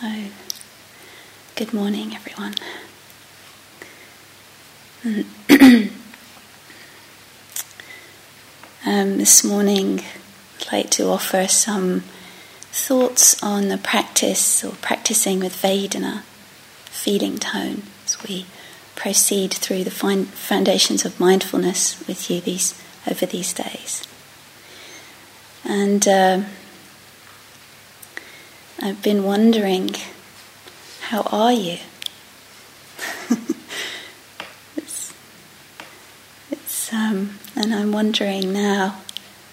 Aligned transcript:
So, 0.00 0.12
good 1.54 1.72
morning, 1.72 2.16
everyone. 2.16 2.54
um, 8.84 9.18
this 9.18 9.44
morning, 9.44 10.02
I'd 10.58 10.72
like 10.72 10.90
to 10.90 11.06
offer 11.06 11.46
some 11.46 12.00
thoughts 12.72 13.40
on 13.40 13.68
the 13.68 13.78
practice 13.78 14.64
or 14.64 14.72
practicing 14.82 15.38
with 15.38 15.54
Vedana, 15.62 16.22
feeling 16.86 17.38
tone, 17.38 17.84
as 18.04 18.20
we 18.24 18.46
proceed 18.96 19.54
through 19.54 19.84
the 19.84 19.92
foundations 19.92 21.04
of 21.04 21.20
mindfulness 21.20 22.04
with 22.08 22.28
you 22.28 22.40
these 22.40 22.74
over 23.08 23.26
these 23.26 23.52
days. 23.52 24.02
And 25.64 26.08
uh, 26.08 26.40
I've 28.84 29.02
been 29.02 29.24
wondering, 29.24 29.94
how 31.00 31.22
are 31.32 31.54
you? 31.54 31.78
it's, 34.76 35.14
it's, 36.50 36.92
um, 36.92 37.38
and 37.56 37.74
I'm 37.74 37.92
wondering 37.92 38.52
now, 38.52 39.00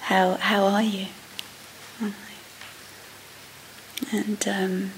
how 0.01 0.33
how 0.33 0.65
are 0.65 0.83
you? 0.83 1.05
And 4.11 4.45
um, 4.49 4.91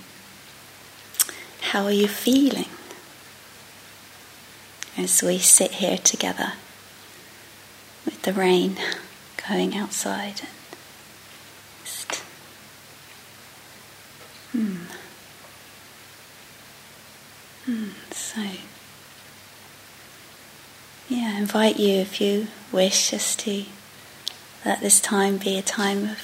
how 1.61 1.83
are 1.83 1.91
you 1.91 2.07
feeling 2.07 2.69
as 4.97 5.21
we 5.21 5.37
sit 5.37 5.73
here 5.73 5.99
together 5.99 6.53
with 8.03 8.19
the 8.23 8.33
rain 8.33 8.77
going 9.47 9.77
outside? 9.77 10.41
Hmm. 14.53 14.75
Hmm. 17.65 17.89
So, 18.11 18.41
yeah, 21.09 21.33
I 21.35 21.39
invite 21.39 21.79
you 21.79 21.95
if 21.95 22.21
you 22.21 22.47
wish 22.71 23.09
just 23.09 23.39
to 23.41 23.65
let 24.63 24.79
this 24.81 24.99
time 24.99 25.37
be 25.37 25.57
a 25.57 25.63
time 25.63 26.03
of 26.03 26.19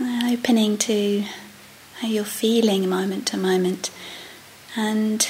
uh, 0.00 0.32
opening 0.32 0.76
to 0.78 1.24
how 2.00 2.08
you're 2.08 2.24
feeling 2.24 2.88
moment 2.88 3.28
to 3.28 3.36
moment. 3.36 3.92
And 4.76 5.28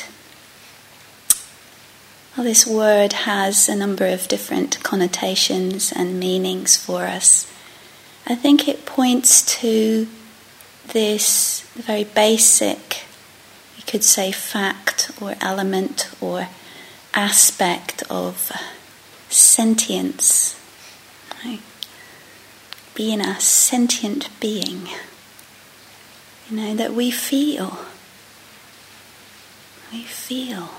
well, 2.34 2.44
this 2.44 2.66
word 2.66 3.12
has 3.12 3.68
a 3.68 3.76
number 3.76 4.06
of 4.06 4.28
different 4.28 4.82
connotations 4.82 5.92
and 5.92 6.18
meanings 6.18 6.78
for 6.78 7.02
us. 7.02 7.52
I 8.26 8.34
think 8.34 8.66
it 8.66 8.86
points 8.86 9.42
to 9.60 10.08
this 10.88 11.62
very 11.74 12.04
basic, 12.04 13.04
you 13.76 13.82
could 13.86 14.04
say, 14.04 14.32
fact 14.32 15.10
or 15.20 15.34
element 15.40 16.10
or 16.20 16.48
aspect 17.14 18.02
of 18.10 18.52
sentience. 19.28 20.58
Right? 21.44 21.60
Being 22.94 23.20
a 23.20 23.38
sentient 23.40 24.28
being. 24.40 24.88
You 26.50 26.56
know, 26.56 26.74
that 26.74 26.94
we 26.94 27.10
feel. 27.10 27.78
We 29.92 30.02
feel. 30.02 30.70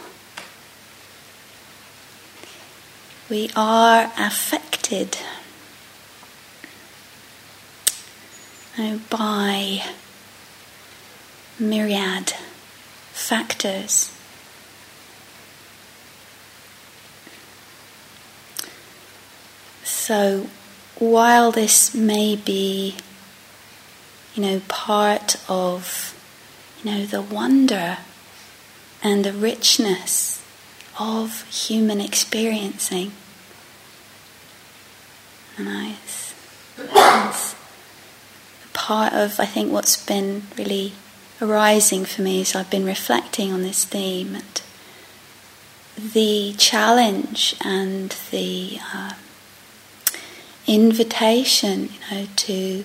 We 3.30 3.52
are 3.56 4.12
affected 4.18 5.18
by 9.10 9.84
myriad 11.60 12.34
factors. 13.12 14.16
So 19.84 20.48
while 20.98 21.52
this 21.52 21.94
may 21.94 22.36
be, 22.36 22.96
you 24.34 24.42
know, 24.42 24.62
part 24.68 25.36
of, 25.48 26.16
you 26.84 26.92
know, 26.92 27.06
the 27.06 27.22
wonder 27.22 27.98
and 29.04 29.24
the 29.24 29.34
richness 29.34 30.44
of 31.00 31.44
human 31.50 32.02
experiencing, 32.02 33.12
it's, 35.60 36.34
it's 36.78 37.56
part 38.74 39.14
of, 39.14 39.40
I 39.40 39.46
think, 39.46 39.72
what's 39.72 40.04
been 40.04 40.44
really 40.58 40.94
arising 41.42 42.06
for 42.06 42.22
me 42.22 42.42
as 42.42 42.56
I've 42.56 42.70
been 42.70 42.86
reflecting 42.86 43.52
on 43.52 43.62
this 43.62 43.86
theme. 43.86 44.36
And 44.36 44.62
the 46.14 46.54
challenge 46.58 47.56
and 47.64 48.16
the 48.32 48.80
uh, 48.94 49.14
invitation, 50.68 51.90
you 51.90 52.00
know, 52.12 52.28
to 52.36 52.84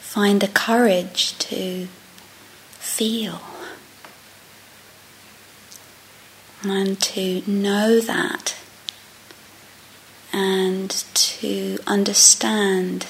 find 0.00 0.40
the 0.40 0.48
courage 0.48 1.36
to 1.38 1.86
feel 2.78 3.40
and 6.62 7.00
to 7.00 7.42
know 7.46 8.00
that 8.00 8.56
and 10.32 10.90
to 11.14 11.78
understand 11.86 13.06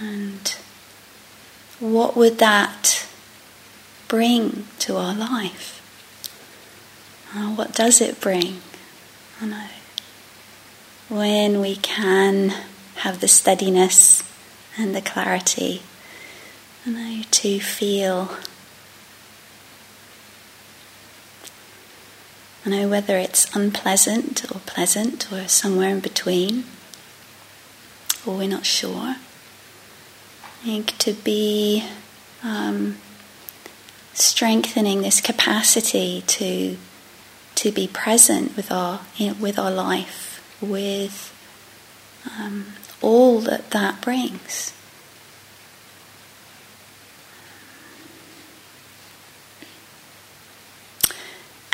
and 0.00 0.56
what 1.92 2.16
would 2.16 2.38
that 2.38 3.06
bring 4.08 4.66
to 4.80 4.96
our 4.96 5.14
life? 5.14 5.72
Uh, 7.34 7.54
what 7.54 7.74
does 7.74 8.00
it 8.00 8.20
bring? 8.20 8.60
I 9.40 9.46
know. 9.46 9.68
When 11.08 11.60
we 11.60 11.76
can 11.76 12.54
have 12.96 13.20
the 13.20 13.28
steadiness 13.28 14.22
and 14.76 14.94
the 14.94 15.00
clarity, 15.00 15.82
I 16.86 16.90
know, 16.90 17.22
to 17.30 17.60
feel. 17.60 18.30
I 22.64 22.70
know 22.70 22.88
whether 22.88 23.16
it's 23.16 23.54
unpleasant 23.54 24.44
or 24.52 24.60
pleasant 24.66 25.30
or 25.32 25.46
somewhere 25.46 25.90
in 25.90 26.00
between, 26.00 26.64
or 28.26 28.38
we're 28.38 28.48
not 28.48 28.66
sure 28.66 29.16
to 30.64 31.12
be 31.12 31.84
um, 32.42 32.96
strengthening 34.14 35.02
this 35.02 35.20
capacity 35.20 36.22
to 36.26 36.76
to 37.56 37.72
be 37.72 37.88
present 37.88 38.56
with 38.56 38.70
our 38.70 39.00
with 39.40 39.58
our 39.58 39.70
life, 39.70 40.42
with 40.60 41.32
um, 42.38 42.66
all 43.00 43.40
that 43.40 43.70
that 43.70 44.00
brings. 44.00 44.72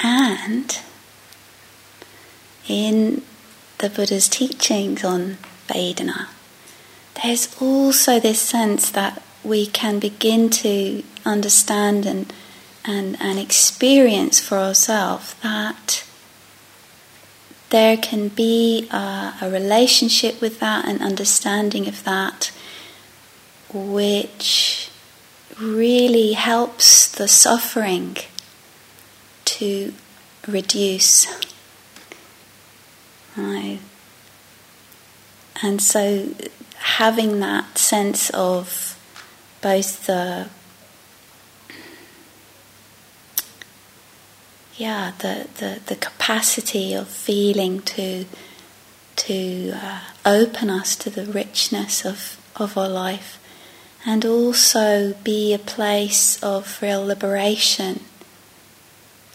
And 0.05 0.81
in 2.69 3.23
the 3.79 3.89
Buddha's 3.89 4.29
teachings 4.29 5.05
on 5.05 5.39
Vedana, 5.69 6.27
there's 7.21 7.61
also 7.61 8.19
this 8.19 8.41
sense 8.41 8.91
that 8.91 9.23
we 9.45 9.67
can 9.67 9.99
begin 9.99 10.49
to 10.49 11.03
understand 11.25 12.07
and, 12.07 12.33
and, 12.85 13.21
and 13.21 13.39
experience 13.39 14.41
for 14.41 14.59
ourselves 14.59 15.35
that 15.43 16.05
there 17.71 17.97
can 17.97 18.29
be 18.29 18.89
a, 18.91 19.35
a 19.41 19.51
relationship 19.51 20.41
with 20.41 20.61
that, 20.61 20.87
an 20.87 21.01
understanding 21.01 21.89
of 21.89 22.05
that, 22.05 22.53
which 23.73 24.91
really 25.59 26.33
helps 26.33 27.11
the 27.11 27.29
suffering 27.29 28.17
to 29.45 29.95
reduce. 30.47 31.27
Right. 33.37 33.79
And 35.63 35.81
so 35.81 36.35
having 36.83 37.41
that 37.41 37.79
sense 37.79 38.31
of 38.31 38.99
both 39.61 40.07
the 40.07 40.49
yeah 44.77 45.13
the, 45.19 45.49
the, 45.59 45.81
the 45.87 45.97
capacity 45.97 46.93
of 46.95 47.09
feeling 47.09 47.81
to 47.81 48.25
to 49.15 49.73
uh, 49.75 50.01
open 50.25 50.71
us 50.71 50.97
to 50.97 51.11
the 51.11 51.27
richness 51.27 52.05
of, 52.05 52.41
of 52.57 52.77
our 52.77 52.89
life 52.89 53.39
and 54.05 54.25
also 54.25 55.15
be 55.23 55.53
a 55.53 55.59
place 55.59 56.43
of 56.43 56.81
real 56.83 57.05
liberation 57.05 58.01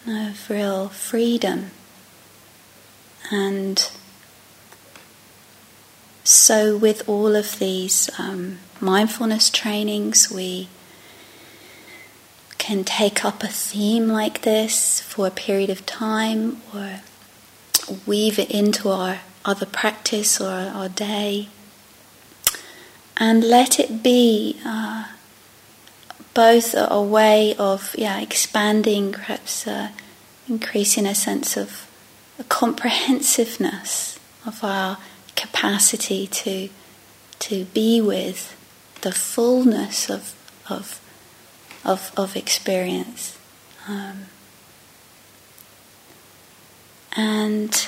of 0.08 0.50
real 0.50 0.90
freedom. 0.90 1.72
And 3.30 3.92
so, 6.28 6.76
with 6.76 7.08
all 7.08 7.38
of 7.38 7.58
these 7.58 8.10
um, 8.20 8.60
mindfulness 8.82 9.50
trainings, 9.50 10.30
we 10.30 10.68
can 12.58 12.84
take 12.84 13.24
up 13.24 13.44
a 13.44 13.48
theme 13.48 14.10
like 14.10 14.42
this 14.42 15.00
for 15.00 15.28
a 15.28 15.32
period 15.32 15.70
of 15.70 15.86
time 15.86 16.62
or 16.76 17.00
weave 18.06 18.38
it 18.38 18.52
into 18.52 18.90
our 18.90 19.20
other 19.46 19.66
practice 19.66 20.42
or 20.42 20.50
our 20.50 20.90
day 20.90 21.48
and 23.16 23.42
let 23.46 23.80
it 23.80 24.04
be 24.04 24.60
uh, 24.66 25.06
both 26.34 26.76
a, 26.78 27.02
way 27.02 27.56
of 27.56 27.96
yeah 27.98 28.20
expanding 28.20 29.14
perhaps 29.14 29.66
uh, 29.66 29.92
increasing 30.50 31.06
a 31.06 31.16
sense 31.16 31.56
of 31.56 31.90
a 32.38 32.44
comprehensiveness 32.44 34.20
of 34.46 34.62
our 34.62 34.98
capacity 35.38 36.28
to 36.28 36.70
to 37.40 37.64
be 37.66 38.02
with 38.02 38.58
the 39.02 39.14
fullness 39.14 40.10
of 40.10 40.36
of 40.70 41.00
of, 41.86 42.12
of 42.18 42.36
experience. 42.36 43.38
Um, 43.88 44.26
and 47.16 47.88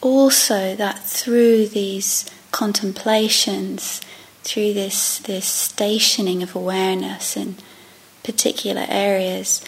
also 0.00 0.74
that 0.74 1.04
through 1.04 1.68
these 1.68 2.28
contemplations, 2.50 4.00
through 4.42 4.74
this, 4.74 5.18
this 5.20 5.46
stationing 5.46 6.42
of 6.42 6.56
awareness 6.56 7.36
in 7.36 7.56
particular 8.24 8.86
areas, 8.88 9.64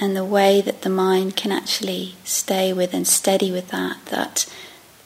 and 0.00 0.16
the 0.16 0.24
way 0.24 0.62
that 0.62 0.80
the 0.80 0.88
mind 0.88 1.36
can 1.36 1.52
actually 1.52 2.14
stay 2.24 2.72
with 2.72 2.94
and 2.94 3.06
steady 3.06 3.52
with 3.52 3.68
that, 3.68 3.98
that 4.06 4.46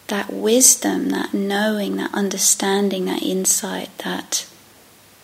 that 0.06 0.32
wisdom, 0.32 1.08
that 1.10 1.32
knowing, 1.32 1.96
that 1.96 2.12
understanding, 2.14 3.06
that 3.06 3.22
insight 3.22 3.96
that 3.98 4.46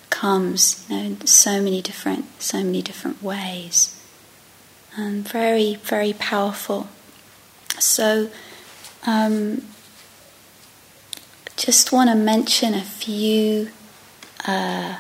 comes, 0.09 0.87
you 0.89 0.97
know, 0.97 1.03
in 1.03 1.27
so 1.27 1.61
many 1.61 1.83
different, 1.83 2.25
so 2.43 2.65
many 2.65 2.81
different 2.81 3.23
ways, 3.23 3.97
and 4.97 5.29
very, 5.29 5.75
very 5.77 6.15
powerful. 6.15 6.89
So, 7.79 8.31
um, 9.07 9.63
just 11.57 11.93
want 11.93 12.09
to 12.09 12.17
mention 12.17 12.73
a 12.73 12.83
few 12.83 13.71
uh, 14.47 14.97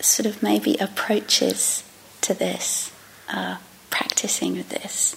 sort 0.00 0.26
of 0.26 0.42
maybe 0.42 0.76
approaches 0.78 1.84
to 2.32 2.38
this, 2.38 2.92
uh, 3.28 3.56
practicing 3.90 4.56
with 4.56 4.68
this, 4.68 5.16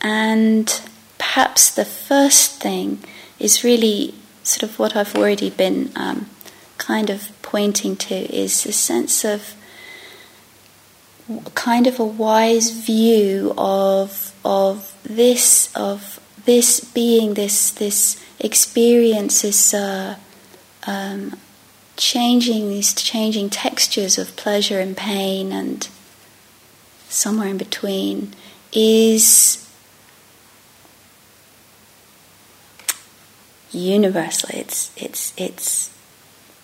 and 0.00 0.80
perhaps 1.18 1.74
the 1.74 1.84
first 1.84 2.60
thing 2.60 2.98
is 3.38 3.64
really 3.64 4.14
sort 4.42 4.62
of 4.62 4.78
what 4.78 4.94
I've 4.94 5.16
already 5.16 5.50
been 5.50 5.90
um, 5.96 6.28
kind 6.78 7.10
of 7.10 7.30
pointing 7.42 7.96
to 7.96 8.14
is 8.14 8.66
a 8.66 8.72
sense 8.72 9.24
of 9.24 9.54
kind 11.54 11.86
of 11.86 11.98
a 11.98 12.04
wise 12.04 12.70
view 12.70 13.54
of 13.56 14.34
of 14.44 14.94
this 15.02 15.74
of 15.74 16.20
this 16.44 16.80
being 16.80 17.34
this 17.34 17.70
this 17.70 18.22
experience 18.38 19.42
is 19.44 19.72
uh, 19.72 20.16
um, 20.86 21.34
changing 21.96 22.68
these 22.68 22.92
changing 22.94 23.50
textures 23.50 24.18
of 24.18 24.36
pleasure 24.36 24.80
and 24.80 24.96
pain 24.96 25.52
and 25.52 25.88
somewhere 27.08 27.48
in 27.48 27.56
between 27.56 28.34
is 28.72 29.64
universal. 33.74 34.50
It's 34.52 34.90
it's 34.96 35.32
it's 35.36 35.90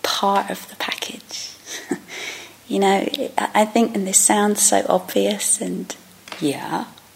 part 0.03 0.49
of 0.49 0.67
the 0.69 0.75
package. 0.77 1.51
you 2.67 2.79
know, 2.79 3.07
I 3.37 3.65
think, 3.65 3.95
and 3.95 4.07
this 4.07 4.17
sounds 4.17 4.61
so 4.61 4.85
obvious, 4.87 5.61
and 5.61 5.95
yeah, 6.39 6.85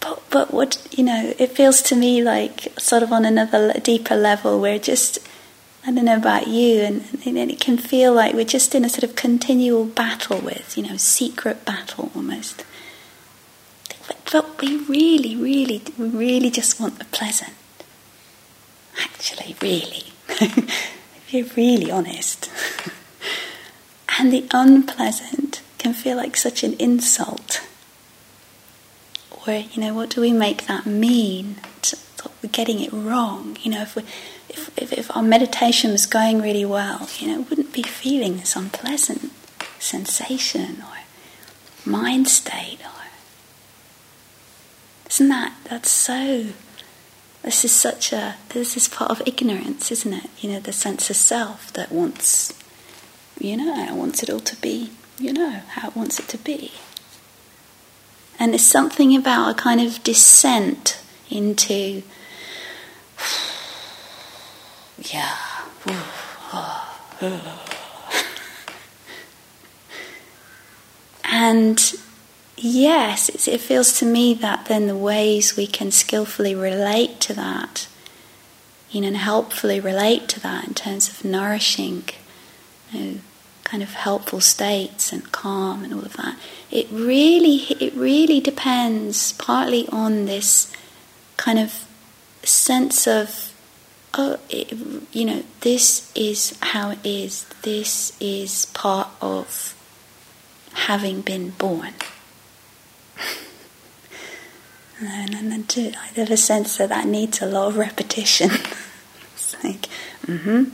but 0.00 0.22
but 0.30 0.52
what 0.52 0.86
you 0.90 1.04
know, 1.04 1.34
it 1.38 1.50
feels 1.52 1.82
to 1.82 1.96
me 1.96 2.22
like 2.22 2.72
sort 2.78 3.02
of 3.02 3.12
on 3.12 3.24
another 3.24 3.72
deeper 3.80 4.16
level. 4.16 4.60
We're 4.60 4.78
just 4.78 5.18
I 5.86 5.92
don't 5.92 6.06
know 6.06 6.16
about 6.16 6.46
you, 6.46 6.80
and, 6.80 7.04
and 7.26 7.50
it 7.50 7.60
can 7.60 7.76
feel 7.76 8.14
like 8.14 8.34
we're 8.34 8.44
just 8.44 8.74
in 8.74 8.84
a 8.84 8.88
sort 8.88 9.04
of 9.04 9.16
continual 9.16 9.84
battle 9.84 10.38
with, 10.40 10.78
you 10.78 10.82
know, 10.82 10.96
secret 10.96 11.64
battle 11.64 12.10
almost. 12.14 12.64
But, 14.06 14.60
we 14.60 14.78
really, 14.78 15.36
really, 15.36 15.82
we 15.96 16.08
really 16.08 16.50
just 16.50 16.80
want 16.80 16.98
the 16.98 17.04
pleasant 17.06 17.52
actually, 19.00 19.56
really, 19.60 20.04
if 20.28 21.32
you're 21.32 21.46
really 21.56 21.90
honest. 21.90 22.50
and 24.18 24.32
the 24.32 24.46
unpleasant 24.52 25.62
can 25.78 25.92
feel 25.92 26.16
like 26.16 26.36
such 26.36 26.62
an 26.62 26.74
insult. 26.74 27.66
Or, 29.46 29.54
you 29.54 29.80
know, 29.80 29.94
what 29.94 30.10
do 30.10 30.20
we 30.20 30.32
make 30.32 30.66
that 30.66 30.86
mean? 30.86 31.56
We're 32.42 32.48
getting 32.50 32.80
it 32.80 32.92
wrong. 32.92 33.56
You 33.62 33.72
know, 33.72 33.82
if, 33.82 33.96
we, 33.96 34.02
if, 34.54 34.78
if, 34.78 34.92
if 34.92 35.16
our 35.16 35.22
meditation 35.22 35.92
was 35.92 36.06
going 36.06 36.40
really 36.40 36.64
well, 36.64 37.08
you 37.18 37.28
know, 37.28 37.40
wouldn't 37.42 37.72
be 37.72 37.82
feeling 37.82 38.38
this 38.38 38.56
unpleasant 38.56 39.30
sensation 39.78 40.82
or 40.82 41.90
mind 41.90 42.28
state. 42.28 42.78
Or, 42.84 43.06
isn't 45.08 45.28
that, 45.28 45.54
that's 45.64 45.90
so 45.90 46.46
this 47.44 47.62
is 47.62 47.72
such 47.72 48.10
a, 48.12 48.36
this 48.50 48.74
is 48.74 48.88
part 48.88 49.10
of 49.10 49.20
ignorance, 49.26 49.92
isn't 49.92 50.14
it? 50.14 50.30
You 50.40 50.52
know, 50.52 50.60
the 50.60 50.72
sense 50.72 51.10
of 51.10 51.16
self 51.16 51.70
that 51.74 51.92
wants, 51.92 52.54
you 53.38 53.58
know, 53.58 53.94
wants 53.94 54.22
it 54.22 54.30
all 54.30 54.40
to 54.40 54.56
be, 54.56 54.90
you 55.18 55.32
know, 55.32 55.60
how 55.68 55.88
it 55.88 55.96
wants 55.96 56.18
it 56.18 56.26
to 56.28 56.38
be. 56.38 56.72
And 58.38 58.52
there's 58.52 58.62
something 58.62 59.14
about 59.14 59.50
a 59.50 59.54
kind 59.54 59.80
of 59.80 60.02
descent 60.02 61.00
into, 61.28 62.02
yeah, 65.12 65.36
and 71.24 71.94
yes, 72.56 73.46
it 73.46 73.60
feels 73.60 73.98
to 73.98 74.06
me 74.06 74.34
that 74.34 74.66
then 74.66 74.86
the 74.86 74.96
ways 74.96 75.56
we 75.56 75.66
can 75.66 75.90
skillfully 75.90 76.54
relate 76.54 77.20
to 77.20 77.34
that, 77.34 77.88
you 78.90 79.00
know, 79.00 79.08
and 79.08 79.16
helpfully 79.16 79.80
relate 79.80 80.28
to 80.28 80.40
that 80.40 80.66
in 80.66 80.74
terms 80.74 81.08
of 81.08 81.24
nourishing, 81.24 82.04
you 82.92 83.00
know, 83.00 83.20
kind 83.64 83.82
of 83.82 83.94
helpful 83.94 84.40
states 84.40 85.12
and 85.12 85.32
calm 85.32 85.84
and 85.84 85.92
all 85.92 86.04
of 86.04 86.16
that. 86.16 86.36
It 86.70 86.86
really, 86.90 87.56
it 87.80 87.94
really 87.94 88.40
depends 88.40 89.32
partly 89.32 89.88
on 89.88 90.26
this 90.26 90.72
kind 91.36 91.58
of 91.58 91.86
sense 92.42 93.06
of, 93.06 93.53
oh, 94.16 94.38
it, 94.48 94.72
you 95.12 95.24
know, 95.24 95.42
this 95.60 96.10
is 96.14 96.56
how 96.60 96.90
it 96.90 96.98
is. 97.04 97.44
This 97.62 98.16
is 98.20 98.66
part 98.66 99.08
of 99.20 99.74
having 100.72 101.20
been 101.20 101.50
born. 101.50 101.94
And, 105.00 105.34
and 105.34 105.52
then 105.52 105.64
to, 105.64 105.92
I 105.98 106.06
have 106.16 106.30
a 106.30 106.36
sense 106.36 106.76
that 106.78 106.88
that 106.88 107.06
needs 107.06 107.42
a 107.42 107.46
lot 107.46 107.68
of 107.68 107.76
repetition. 107.76 108.50
it's 109.32 109.56
like, 109.64 109.88
mm-hmm. 110.26 110.64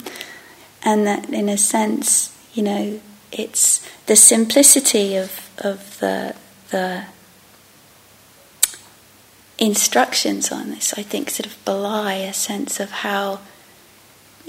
And 0.82 1.06
that 1.06 1.30
in 1.30 1.49
a 1.49 1.59
sense, 1.59 2.37
you 2.54 2.62
know, 2.62 3.00
it's 3.32 3.87
the 4.06 4.16
simplicity 4.16 5.16
of, 5.16 5.50
of 5.59 5.99
the, 6.00 6.35
the 6.70 7.04
instructions 9.61 10.50
on 10.50 10.71
this, 10.71 10.95
I 10.97 11.02
think, 11.02 11.31
sort 11.31 11.47
of 11.47 11.64
belie 11.64 12.14
a 12.14 12.33
sense 12.33 12.81
of 12.81 12.90
how, 12.90 13.40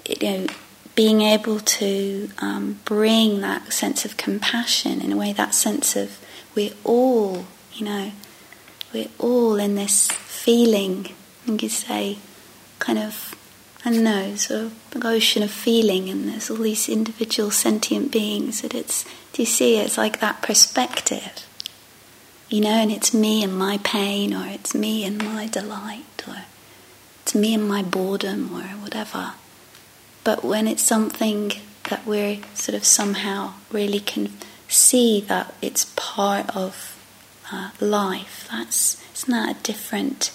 you 0.06 0.16
know, 0.22 0.48
being 0.96 1.22
able 1.22 1.60
to 1.60 2.30
um, 2.40 2.80
bring 2.86 3.42
that 3.42 3.72
sense 3.72 4.06
of 4.06 4.18
compassion, 4.18 5.02
in 5.02 5.12
a 5.12 5.18
way, 5.18 5.34
that 5.34 5.54
sense 5.54 5.96
of 5.96 6.18
we're 6.56 6.74
all, 6.84 7.46
you 7.74 7.86
know, 7.86 8.12
we're 8.94 9.10
all 9.20 9.56
in 9.58 9.76
this 9.76 10.10
feeling, 10.12 11.08
you 11.46 11.58
could 11.58 11.72
say, 11.72 12.18
kind 12.80 13.00
of, 13.00 13.36
I 13.86 13.92
don't 13.92 14.04
know, 14.04 14.36
sort 14.36 14.62
of 14.62 14.74
an 14.96 15.06
ocean 15.06 15.44
of 15.44 15.52
feeling, 15.52 16.10
and 16.10 16.28
there's 16.28 16.50
all 16.50 16.58
these 16.58 16.90
individual 16.90 17.52
sentient 17.52 18.12
beings. 18.12 18.62
That 18.62 18.74
it's, 18.74 19.06
do 19.34 19.42
you 19.42 19.46
see? 19.46 19.78
It's 19.78 19.98
like 19.98 20.20
that 20.20 20.42
perspective, 20.42 21.46
you 22.52 22.62
know, 22.62 22.70
and 22.70 22.92
it's 22.92 23.14
me 23.14 23.44
and 23.44 23.58
my 23.58 23.80
pain, 23.84 24.32
or 24.34 24.46
it's 24.46 24.76
me 24.76 25.04
and 25.04 25.18
my 25.18 25.48
delight, 25.48 26.24
or 26.28 26.44
it's 27.24 27.34
me 27.34 27.56
and 27.56 27.68
my 27.68 27.82
boredom, 27.82 28.54
or 28.54 28.64
whatever. 28.84 29.34
But 30.24 30.44
when 30.46 30.68
it's 30.68 30.84
something 30.84 31.54
that 31.90 32.06
we're 32.06 32.40
sort 32.54 32.76
of 32.76 32.86
somehow 32.86 33.54
really 33.72 34.00
can 34.00 34.32
see 34.68 35.20
that 35.22 35.54
it's 35.62 35.92
part 35.96 36.56
of 36.56 36.98
uh, 37.52 37.72
life. 37.80 38.48
That's 38.50 39.02
isn't 39.14 39.32
that 39.32 39.58
a 39.58 39.64
different 39.64 40.32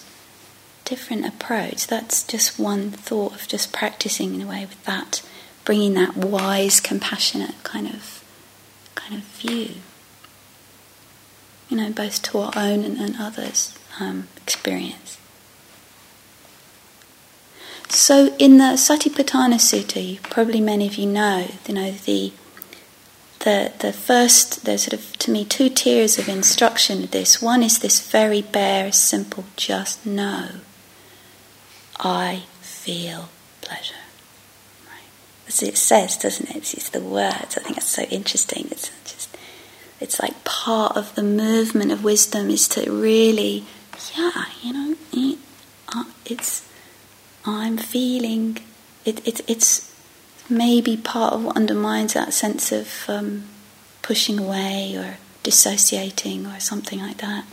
different 0.85 1.27
approach. 1.27 1.87
That's 1.87 2.23
just 2.23 2.59
one 2.59 2.91
thought 2.91 3.35
of 3.35 3.49
just 3.49 3.73
practicing 3.73 4.35
in 4.35 4.43
a 4.43 4.47
way 4.47 4.67
with 4.67 4.85
that, 4.85 5.23
bringing 5.65 5.95
that 5.95 6.17
wise, 6.17 6.81
compassionate 6.81 7.63
kind 7.63 7.89
of 7.89 8.23
kind 8.95 9.15
of 9.15 9.23
view. 9.23 9.77
You 11.69 11.77
know, 11.77 11.91
both 11.91 12.23
to 12.23 12.39
our 12.39 12.53
own 12.57 12.85
and, 12.85 12.99
and 12.99 13.17
others' 13.19 13.77
um, 13.99 14.29
experience. 14.37 15.19
So, 17.89 18.35
in 18.39 18.59
the 18.59 18.75
Satipatthana 18.77 19.57
Sutta, 19.57 20.21
probably 20.23 20.61
many 20.61 20.87
of 20.87 20.97
you 20.97 21.07
know, 21.07 21.49
you 21.67 21.75
know 21.75 21.93
the 21.93 22.33
the 23.41 23.73
the 23.79 23.93
first 23.93 24.65
there's 24.65 24.83
sort 24.83 24.95
of 24.95 25.17
to 25.19 25.31
me 25.31 25.45
two 25.45 25.69
tiers 25.69 26.19
of 26.19 26.29
instruction 26.29 27.05
of 27.05 27.11
this. 27.13 27.41
One 27.41 27.63
is 27.63 27.79
this 27.79 28.11
very 28.11 28.43
bare, 28.43 28.91
simple, 28.93 29.45
just 29.57 30.05
know. 30.05 30.49
I 31.99 32.43
feel 32.61 33.29
pleasure. 33.61 33.95
Right. 34.85 35.49
As 35.49 35.63
it 35.63 35.77
says, 35.77 36.17
doesn't 36.17 36.51
it? 36.51 36.75
It's 36.75 36.91
the 36.91 37.01
words. 37.01 37.57
I 37.57 37.63
think 37.63 37.77
it's 37.79 37.87
so 37.87 38.03
interesting. 38.03 38.67
It's 38.71 38.91
just 39.05 39.26
it's 40.01 40.21
like 40.21 40.45
part 40.45 40.97
of 40.97 41.15
the 41.15 41.23
movement 41.23 41.93
of 41.93 42.05
wisdom 42.05 42.51
is 42.51 42.69
to 42.69 42.91
really, 42.91 43.65
yeah, 44.17 44.45
you 44.63 44.73
know, 44.73 44.97
uh, 45.95 46.05
it's 46.25 46.69
I'm 47.45 47.79
feeling 47.79 48.59
it, 49.05 49.27
it 49.27 49.41
it's 49.49 49.95
maybe 50.51 50.97
part 50.97 51.33
of 51.33 51.45
what 51.45 51.57
undermines 51.57 52.15
that 52.15 52.35
sense 52.35 52.73
of 52.73 53.05
um, 53.09 53.45
pushing 54.03 54.39
away 54.39 54.95
or 54.97 55.19
dissociating 55.43 56.47
or 56.47 56.61
something 56.61 56.99
like 56.99 57.19
that. 57.19 57.45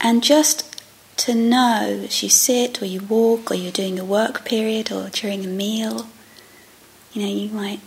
And 0.00 0.22
just 0.22 0.82
to 1.18 1.34
know 1.34 2.04
as 2.04 2.22
you 2.22 2.28
sit 2.28 2.82
or 2.82 2.86
you 2.86 3.00
walk 3.00 3.50
or 3.50 3.54
you're 3.54 3.70
doing 3.72 3.98
a 3.98 4.04
work 4.04 4.44
period 4.44 4.90
or 4.90 5.08
during 5.10 5.44
a 5.44 5.48
meal, 5.48 6.08
you 7.12 7.22
know, 7.22 7.28
you 7.28 7.48
might. 7.50 7.80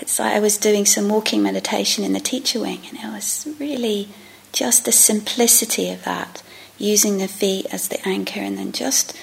It's 0.00 0.18
like 0.18 0.34
I 0.34 0.40
was 0.40 0.56
doing 0.58 0.86
some 0.86 1.08
walking 1.08 1.42
meditation 1.42 2.04
in 2.04 2.12
the 2.12 2.20
teacher 2.20 2.60
wing, 2.60 2.80
and 2.88 2.98
it 2.98 3.12
was 3.12 3.46
really 3.58 4.08
just 4.52 4.84
the 4.84 4.92
simplicity 4.92 5.90
of 5.90 6.04
that, 6.04 6.42
using 6.78 7.18
the 7.18 7.28
feet 7.28 7.66
as 7.72 7.88
the 7.88 8.06
anchor, 8.06 8.40
and 8.40 8.58
then 8.58 8.72
just 8.72 9.16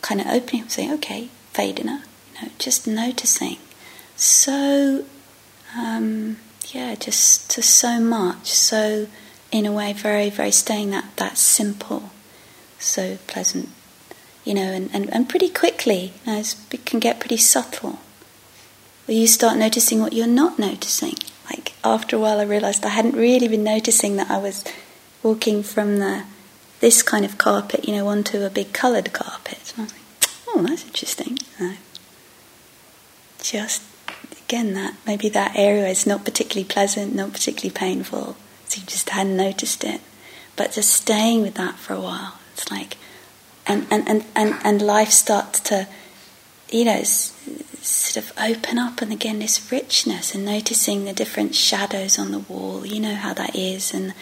kind 0.00 0.20
of 0.20 0.26
opening 0.28 0.62
up, 0.62 0.70
saying, 0.70 0.92
"Okay, 0.92 1.28
Vedana, 1.54 2.02
you 2.34 2.42
know, 2.42 2.48
just 2.58 2.86
noticing. 2.86 3.58
So, 4.16 5.04
um, 5.76 6.38
yeah, 6.72 6.94
just 6.94 7.50
to 7.50 7.62
so 7.62 8.00
much. 8.00 8.50
So, 8.50 9.08
in 9.50 9.66
a 9.66 9.72
way, 9.72 9.92
very, 9.92 10.30
very 10.30 10.50
staying 10.52 10.90
that, 10.90 11.16
that 11.16 11.36
simple, 11.36 12.10
so 12.78 13.18
pleasant, 13.26 13.68
you 14.44 14.54
know, 14.54 14.72
and, 14.72 14.90
and, 14.92 15.12
and 15.12 15.28
pretty 15.28 15.48
quickly, 15.48 16.12
you 16.24 16.32
know, 16.32 16.42
it 16.70 16.86
can 16.86 17.00
get 17.00 17.18
pretty 17.18 17.36
subtle. 17.36 17.98
You 19.10 19.26
start 19.26 19.58
noticing 19.58 20.00
what 20.00 20.12
you're 20.12 20.26
not 20.26 20.58
noticing. 20.58 21.14
Like, 21.50 21.74
after 21.82 22.14
a 22.14 22.18
while, 22.20 22.38
I 22.38 22.44
realized 22.44 22.84
I 22.84 22.90
hadn't 22.90 23.16
really 23.16 23.48
been 23.48 23.64
noticing 23.64 24.16
that 24.16 24.30
I 24.30 24.38
was 24.38 24.64
walking 25.22 25.62
from 25.62 25.96
the 25.98 26.24
this 26.78 27.02
kind 27.02 27.24
of 27.24 27.36
carpet, 27.36 27.86
you 27.86 27.94
know, 27.94 28.08
onto 28.08 28.42
a 28.42 28.50
big 28.50 28.72
coloured 28.72 29.12
carpet. 29.12 29.74
And 29.76 29.80
I 29.80 29.82
was 29.82 29.92
like, 29.92 30.30
oh, 30.48 30.62
that's 30.62 30.84
interesting. 30.84 31.38
You 31.58 31.74
just 33.42 33.82
again 34.44 34.74
that 34.74 34.94
maybe 35.06 35.28
that 35.28 35.56
area 35.56 35.86
is 35.88 36.06
not 36.06 36.24
particularly 36.24 36.68
pleasant, 36.68 37.14
not 37.14 37.32
particularly 37.32 37.74
painful, 37.74 38.36
so 38.66 38.80
you 38.80 38.86
just 38.86 39.10
hadn't 39.10 39.36
noticed 39.36 39.84
it. 39.84 40.00
But 40.56 40.72
just 40.72 40.92
staying 40.92 41.42
with 41.42 41.54
that 41.54 41.76
for 41.76 41.94
a 41.94 42.00
while, 42.00 42.38
it's 42.52 42.70
like, 42.70 42.96
and 43.66 43.86
and 43.90 44.08
and 44.08 44.24
and, 44.34 44.54
and 44.62 44.82
life 44.82 45.10
starts 45.10 45.60
to, 45.60 45.88
you 46.70 46.84
know, 46.84 47.02
sort 47.02 48.16
of 48.16 48.32
open 48.38 48.78
up, 48.78 49.02
and 49.02 49.12
again 49.12 49.38
this 49.38 49.70
richness, 49.70 50.34
and 50.34 50.44
noticing 50.44 51.04
the 51.04 51.12
different 51.12 51.54
shadows 51.54 52.18
on 52.18 52.32
the 52.32 52.38
wall. 52.40 52.86
You 52.86 53.00
know 53.00 53.14
how 53.14 53.34
that 53.34 53.54
is, 53.56 53.92
and 53.94 54.14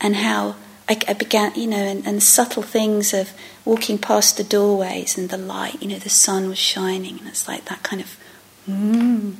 and 0.00 0.16
how. 0.16 0.56
I, 0.88 1.00
I 1.08 1.14
began, 1.14 1.52
you 1.56 1.66
know, 1.66 1.78
and, 1.78 2.06
and 2.06 2.22
subtle 2.22 2.62
things 2.62 3.12
of 3.12 3.32
walking 3.64 3.98
past 3.98 4.36
the 4.36 4.44
doorways 4.44 5.18
and 5.18 5.30
the 5.30 5.36
light, 5.36 5.82
you 5.82 5.88
know, 5.88 5.98
the 5.98 6.08
sun 6.08 6.48
was 6.48 6.58
shining, 6.58 7.18
and 7.18 7.26
it's 7.26 7.48
like 7.48 7.64
that 7.64 7.82
kind 7.82 8.00
of 8.00 8.16
mm. 8.68 9.34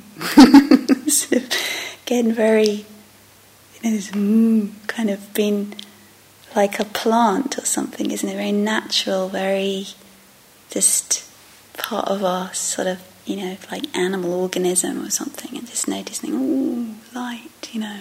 getting 2.05 2.33
very, 2.33 2.85
you 3.75 3.81
know, 3.81 3.91
this 3.91 4.11
mm, 4.11 4.71
kind 4.87 5.09
of 5.09 5.33
being 5.33 5.73
like 6.55 6.79
a 6.79 6.85
plant 6.85 7.57
or 7.57 7.65
something, 7.65 8.11
isn't 8.11 8.27
it? 8.27 8.35
Very 8.35 8.51
natural, 8.51 9.29
very 9.29 9.87
just 10.69 11.26
part 11.77 12.07
of 12.07 12.23
our 12.23 12.53
sort 12.53 12.87
of, 12.87 13.01
you 13.25 13.37
know, 13.37 13.57
like 13.71 13.95
animal 13.95 14.33
organism 14.33 15.05
or 15.05 15.09
something, 15.09 15.57
and 15.57 15.67
just 15.67 15.87
noticing, 15.87 16.33
ooh, 16.33 16.95
light, 17.13 17.69
you 17.71 17.79
know. 17.79 17.99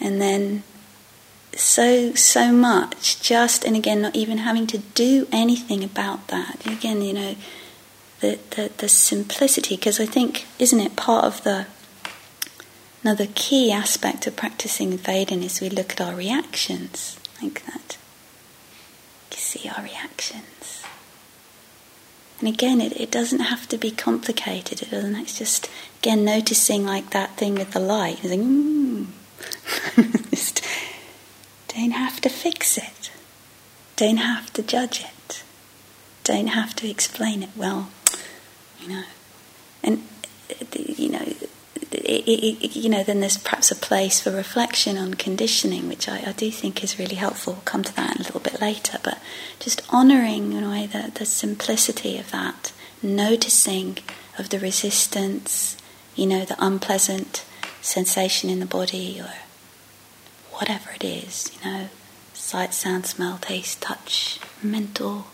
And 0.00 0.20
then 0.20 0.62
so, 1.54 2.14
so 2.14 2.52
much, 2.52 3.20
just, 3.20 3.64
and 3.64 3.76
again, 3.76 4.02
not 4.02 4.16
even 4.16 4.38
having 4.38 4.66
to 4.68 4.78
do 4.78 5.26
anything 5.32 5.84
about 5.84 6.28
that. 6.28 6.64
Again, 6.66 7.02
you 7.02 7.12
know, 7.12 7.36
the, 8.20 8.38
the, 8.50 8.70
the 8.78 8.88
simplicity, 8.88 9.76
because 9.76 10.00
I 10.00 10.06
think, 10.06 10.46
isn't 10.58 10.80
it 10.80 10.96
part 10.96 11.24
of 11.24 11.42
the 11.42 11.66
another 13.02 13.26
key 13.34 13.72
aspect 13.72 14.26
of 14.26 14.36
practicing 14.36 14.98
Vedana 14.98 15.44
is 15.44 15.60
we 15.60 15.70
look 15.70 15.92
at 15.92 16.00
our 16.00 16.14
reactions 16.14 17.18
like 17.42 17.64
that. 17.66 17.96
You 19.30 19.36
see 19.36 19.68
our 19.68 19.82
reactions. 19.82 20.79
And 22.40 22.48
again, 22.48 22.80
it, 22.80 22.98
it 22.98 23.10
doesn't 23.10 23.40
have 23.40 23.68
to 23.68 23.76
be 23.76 23.90
complicated. 23.90 24.82
It 24.82 24.90
doesn't. 24.90 25.14
It's 25.16 25.38
just 25.38 25.70
again 26.00 26.24
noticing 26.24 26.86
like 26.86 27.10
that 27.10 27.36
thing 27.36 27.54
with 27.54 27.72
the 27.72 27.80
light. 27.80 28.24
It's 28.24 28.30
like, 28.30 28.40
mm. 28.40 29.06
just 30.30 30.64
don't 31.68 31.92
have 31.92 32.20
to 32.22 32.28
fix 32.30 32.78
it. 32.78 33.10
Don't 33.96 34.16
have 34.16 34.52
to 34.54 34.62
judge 34.62 35.00
it. 35.00 35.42
Don't 36.24 36.48
have 36.48 36.74
to 36.76 36.88
explain 36.88 37.42
it. 37.42 37.50
Well, 37.54 37.90
you 38.80 38.88
know, 38.88 39.02
and 39.82 40.02
you 40.74 41.10
know, 41.10 41.26
it, 41.92 42.24
it, 42.62 42.76
you 42.76 42.88
know, 42.88 43.02
then 43.02 43.20
there's 43.20 43.36
perhaps 43.36 43.70
a 43.70 43.76
place 43.76 44.20
for 44.20 44.30
reflection 44.30 44.96
on 44.96 45.14
conditioning, 45.14 45.88
which 45.88 46.08
I, 46.08 46.22
I, 46.26 46.32
do 46.32 46.50
think 46.50 46.84
is 46.84 46.98
really 46.98 47.16
helpful. 47.16 47.54
We'll 47.54 47.62
come 47.62 47.82
to 47.82 47.96
that 47.96 48.16
a 48.16 48.22
little 48.22 48.40
bit 48.40 48.60
later, 48.60 48.98
but 49.02 49.18
just 49.58 49.82
honouring 49.92 50.52
in 50.52 50.62
a 50.62 50.70
way 50.70 50.86
the, 50.86 51.10
the 51.12 51.26
simplicity 51.26 52.18
of 52.18 52.30
that, 52.30 52.72
noticing 53.02 53.98
of 54.38 54.50
the 54.50 54.60
resistance, 54.60 55.76
you 56.14 56.26
know, 56.26 56.44
the 56.44 56.56
unpleasant 56.64 57.44
sensation 57.80 58.50
in 58.50 58.60
the 58.60 58.66
body 58.66 59.20
or 59.20 59.32
whatever 60.52 60.90
it 60.90 61.04
is, 61.04 61.50
you 61.56 61.70
know, 61.70 61.88
sight, 62.34 62.72
sound, 62.72 63.06
smell, 63.06 63.38
taste, 63.38 63.80
touch, 63.80 64.38
mental, 64.62 65.26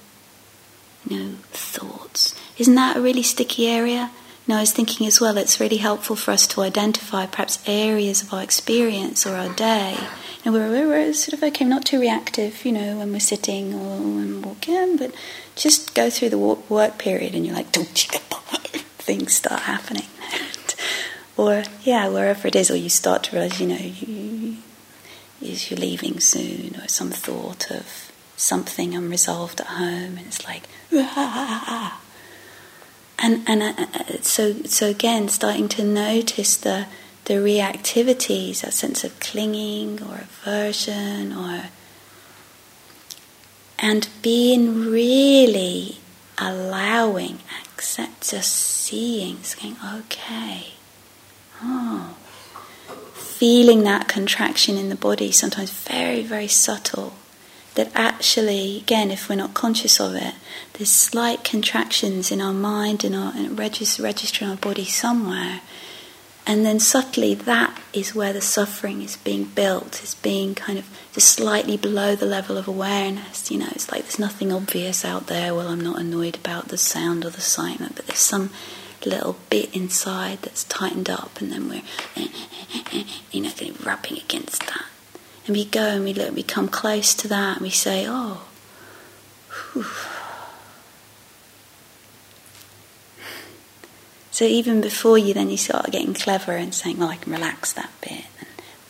you 1.07 1.19
know, 1.19 1.35
thoughts. 1.51 2.35
Isn't 2.57 2.75
that 2.77 2.97
a 2.97 3.01
really 3.01 3.23
sticky 3.23 3.67
area? 3.67 4.11
Know, 4.49 4.59
I 4.59 4.61
was 4.61 4.73
thinking 4.73 5.09
as 5.09 5.21
well, 5.21 5.37
it's 5.39 5.59
really 5.59 5.79
helpful 5.79 6.15
for 6.15 6.31
us 6.31 6.47
to 6.49 6.61
identify 6.63 7.27
perhaps 7.27 7.59
areas 7.67 8.23
of 8.23 8.33
our 8.33 8.45
experience 8.45 9.27
or 9.27 9.35
our 9.35 9.53
day. 9.55 9.97
And 10.45 10.55
we're, 10.55 10.87
we're 10.87 11.13
sort 11.15 11.33
of 11.33 11.43
okay, 11.43 11.65
not 11.65 11.85
too 11.85 11.99
reactive, 11.99 12.65
you 12.65 12.71
know, 12.71 12.99
when 12.99 13.11
we're 13.11 13.19
sitting 13.19 13.75
or 13.75 13.99
when 13.99 14.41
we're 14.41 14.49
walking, 14.49 14.97
but 14.97 15.13
just 15.57 15.97
go 15.97 16.11
through 16.11 16.29
the 16.29 16.39
work 16.39 16.97
period 16.97 17.35
and 17.35 17.45
you're 17.45 17.57
like, 17.57 17.73
things 17.73 19.35
start 19.35 19.63
happening. 19.63 20.07
or, 21.37 21.65
yeah, 21.83 22.09
wherever 22.09 22.47
it 22.47 22.55
is, 22.55 22.71
or 22.71 22.77
you 22.77 22.89
start 22.89 23.25
to 23.25 23.37
realize, 23.37 23.61
you 23.61 23.67
know, 23.67 23.77
you, 23.77 24.59
is 25.43 25.71
you're 25.71 25.81
leaving 25.81 26.21
soon, 26.21 26.77
or 26.77 26.87
some 26.87 27.11
thought 27.11 27.69
of 27.71 28.13
something 28.37 28.95
unresolved 28.95 29.61
at 29.61 29.67
home, 29.67 30.19
and 30.19 30.27
it's 30.27 30.47
like, 30.47 30.63
ah, 30.93 31.13
ah, 31.17 31.17
ah, 31.17 31.65
ah. 31.67 32.01
And 33.19 33.43
and 33.49 33.63
uh, 33.63 33.73
uh, 33.79 34.05
so 34.21 34.63
so 34.65 34.89
again, 34.89 35.29
starting 35.29 35.69
to 35.71 35.85
notice 35.85 36.57
the 36.57 36.87
the 37.25 37.35
reactivities, 37.35 38.61
that 38.61 38.73
sense 38.73 39.05
of 39.05 39.19
clinging 39.21 40.03
or 40.03 40.17
aversion, 40.17 41.33
or 41.33 41.65
and 43.79 44.09
being 44.23 44.91
really 44.91 45.99
allowing, 46.39 47.39
accept, 47.65 48.31
just 48.31 48.53
seeing, 48.53 49.43
saying, 49.43 49.77
okay, 49.95 50.75
oh, 51.63 52.17
feeling 53.15 53.83
that 53.85 54.09
contraction 54.09 54.77
in 54.77 54.89
the 54.89 54.95
body, 54.97 55.33
sometimes 55.33 55.71
very 55.71 56.23
very 56.23 56.49
subtle 56.49 57.15
that 57.77 57.91
actually, 57.95 58.79
again, 58.79 59.11
if 59.11 59.29
we're 59.29 59.37
not 59.37 59.55
conscious 59.55 60.01
of 60.01 60.15
it, 60.15 60.35
there's 60.75 60.91
slight 60.91 61.45
contractions 61.45 62.31
in 62.31 62.41
our 62.41 62.53
mind 62.53 63.05
and 63.05 63.15
our 63.15 63.33
and 63.35 63.59
register, 63.59 64.03
register 64.03 64.45
in 64.45 64.51
our 64.51 64.57
body 64.57 64.85
somewhere 64.85 65.61
And 66.49 66.65
then 66.65 66.79
subtly, 66.79 67.35
that 67.35 67.77
is 67.93 68.15
where 68.15 68.33
the 68.33 68.41
suffering 68.41 69.03
is 69.03 69.17
being 69.17 69.45
built, 69.45 70.01
is 70.05 70.15
being 70.15 70.55
kind 70.55 70.79
of 70.79 70.89
just 71.13 71.31
slightly 71.31 71.77
below 71.77 72.15
the 72.15 72.25
level 72.25 72.57
of 72.57 72.69
awareness. 72.69 73.51
You 73.51 73.59
know, 73.59 73.69
it's 73.73 73.91
like 73.91 74.03
there's 74.03 74.21
nothing 74.21 74.53
obvious 74.53 75.05
out 75.05 75.27
there. 75.27 75.53
Well, 75.53 75.67
I'm 75.67 75.81
not 75.81 75.99
annoyed 75.99 76.37
about 76.37 76.69
the 76.69 76.79
sound 76.79 77.25
or 77.25 77.31
the 77.31 77.41
sight, 77.41 77.79
but 77.81 77.97
there's 78.07 78.21
some 78.21 78.51
little 79.05 79.37
bit 79.51 79.75
inside 79.75 80.43
that's 80.43 80.63
tightened 80.65 81.11
up, 81.11 81.41
and 81.41 81.51
then 81.51 81.69
we're, 81.69 81.83
you 83.33 83.43
know, 83.43 83.51
rubbing 83.85 84.19
against 84.19 84.61
that. 84.67 84.85
And 85.47 85.57
we 85.57 85.65
go 85.65 85.87
and 85.87 86.05
we 86.05 86.13
look, 86.13 86.35
we 86.35 86.43
come 86.43 86.69
close 86.69 87.15
to 87.15 87.29
that, 87.29 87.59
and 87.59 87.63
we 87.63 87.71
say, 87.71 88.05
oh, 88.09 88.47
whew. 89.73 89.85
So 94.37 94.45
even 94.45 94.83
before 94.83 95.17
you 95.17 95.33
then 95.33 95.49
you 95.49 95.57
start 95.57 95.91
getting 95.91 96.13
clever 96.13 96.53
and 96.53 96.75
saying, 96.75 97.03
"Oh, 97.03 97.09
I 97.09 97.17
can 97.17 97.33
relax 97.33 97.73
that 97.73 97.91
bit," 98.03 98.27
and 98.39 98.49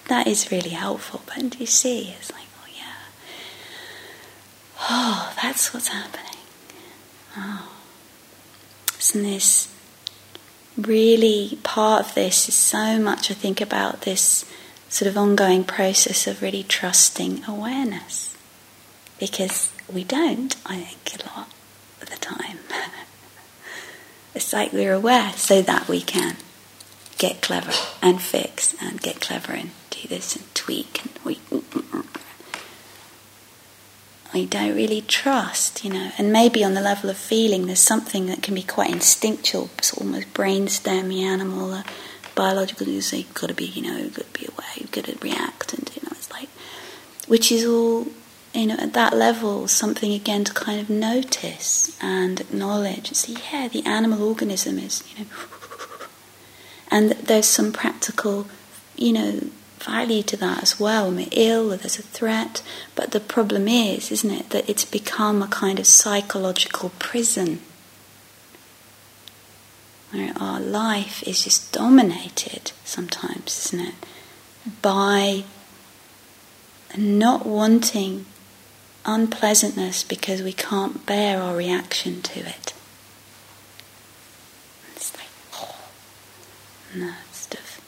that 0.08 0.26
is 0.26 0.50
really 0.50 0.70
helpful. 0.70 1.22
But 1.24 1.50
do 1.50 1.58
you 1.58 1.66
see? 1.66 2.16
It's 2.18 2.32
like, 2.32 2.48
oh 2.60 2.66
yeah, 2.76 2.96
oh, 4.90 5.32
that's 5.40 5.72
what's 5.72 5.86
happening. 5.86 6.40
Oh, 7.36 7.70
isn't 8.98 9.22
this 9.22 9.72
really 10.76 11.60
part 11.62 12.06
of 12.06 12.14
this? 12.16 12.48
Is 12.48 12.56
so 12.56 12.98
much 12.98 13.30
I 13.30 13.34
think 13.34 13.60
about 13.60 14.00
this 14.00 14.44
sort 14.96 15.10
of 15.10 15.18
ongoing 15.18 15.62
process 15.62 16.26
of 16.26 16.40
really 16.40 16.62
trusting 16.62 17.44
awareness, 17.46 18.34
because 19.20 19.70
we 19.92 20.02
don't, 20.04 20.56
I 20.64 20.78
think, 20.78 21.22
a 21.22 21.38
lot 21.38 21.48
of 22.00 22.08
the 22.08 22.16
time. 22.16 22.58
It's 24.34 24.52
like 24.52 24.70
we're 24.70 24.92
aware 24.92 25.32
so 25.32 25.62
that 25.62 25.88
we 25.88 26.02
can 26.02 26.36
get 27.16 27.40
clever 27.40 27.72
and 28.02 28.20
fix 28.20 28.74
and 28.82 29.00
get 29.00 29.18
clever 29.18 29.52
and 29.52 29.70
do 29.88 30.06
this 30.08 30.36
and 30.36 30.44
tweak 30.54 31.00
and 31.02 31.18
we 31.24 31.38
we 34.34 34.44
don't 34.44 34.76
really 34.76 35.00
trust, 35.00 35.82
you 35.82 35.90
know. 35.90 36.10
And 36.18 36.30
maybe 36.30 36.62
on 36.62 36.74
the 36.74 36.82
level 36.82 37.08
of 37.08 37.16
feeling, 37.16 37.64
there's 37.64 37.78
something 37.80 38.26
that 38.26 38.42
can 38.42 38.54
be 38.54 38.62
quite 38.62 38.90
instinctual, 38.90 39.70
almost 39.98 40.34
brainstemmy 40.34 41.22
animal, 41.22 41.72
uh, 41.72 41.82
biological. 42.36 42.86
You 42.86 43.00
say, 43.00 43.26
got 43.34 43.48
to 43.48 43.54
be, 43.54 43.64
you 43.64 43.82
know, 43.82 44.08
got 44.10 44.32
to 44.32 44.38
be 44.38 44.46
aware, 44.46 44.88
got 44.92 45.04
to 45.06 45.18
react, 45.20 45.74
and 45.74 45.90
you 45.96 46.02
know, 46.02 46.12
it's 46.12 46.30
like, 46.30 46.48
which 47.26 47.50
is 47.50 47.66
all 47.66 48.06
you 48.56 48.66
know, 48.66 48.76
at 48.78 48.94
that 48.94 49.14
level, 49.14 49.68
something 49.68 50.12
again 50.12 50.44
to 50.44 50.54
kind 50.54 50.80
of 50.80 50.88
notice 50.88 51.96
and 52.00 52.40
acknowledge 52.40 53.08
and 53.08 53.16
see, 53.16 53.36
yeah, 53.52 53.68
the 53.68 53.84
animal 53.84 54.22
organism 54.26 54.78
is, 54.78 55.04
you 55.12 55.24
know, 55.24 55.30
and 56.90 57.10
there's 57.12 57.46
some 57.46 57.70
practical, 57.70 58.46
you 58.96 59.12
know, 59.12 59.40
value 59.78 60.22
to 60.22 60.36
that 60.38 60.62
as 60.62 60.80
well. 60.80 61.06
When 61.06 61.16
we're 61.16 61.28
ill 61.32 61.72
or 61.72 61.76
there's 61.76 61.98
a 61.98 62.02
threat, 62.02 62.62
but 62.94 63.10
the 63.10 63.20
problem 63.20 63.68
is, 63.68 64.10
isn't 64.10 64.30
it, 64.30 64.50
that 64.50 64.68
it's 64.68 64.86
become 64.86 65.42
a 65.42 65.48
kind 65.48 65.78
of 65.78 65.86
psychological 65.86 66.90
prison 66.98 67.60
our 70.40 70.60
life 70.60 71.22
is 71.22 71.44
just 71.44 71.72
dominated 71.72 72.72
sometimes, 72.84 73.66
isn't 73.66 73.88
it, 73.88 73.94
by 74.82 75.44
not 76.96 77.46
wanting 77.46 78.26
unpleasantness 79.04 80.02
because 80.02 80.42
we 80.42 80.52
can't 80.52 81.06
bear 81.06 81.40
our 81.40 81.56
reaction 81.56 82.22
to 82.22 82.40
it. 82.40 82.72
It's 84.94 85.16
like, 85.16 85.28
oh, 85.54 85.76
no, 86.94 87.12
stuff. 87.32 87.80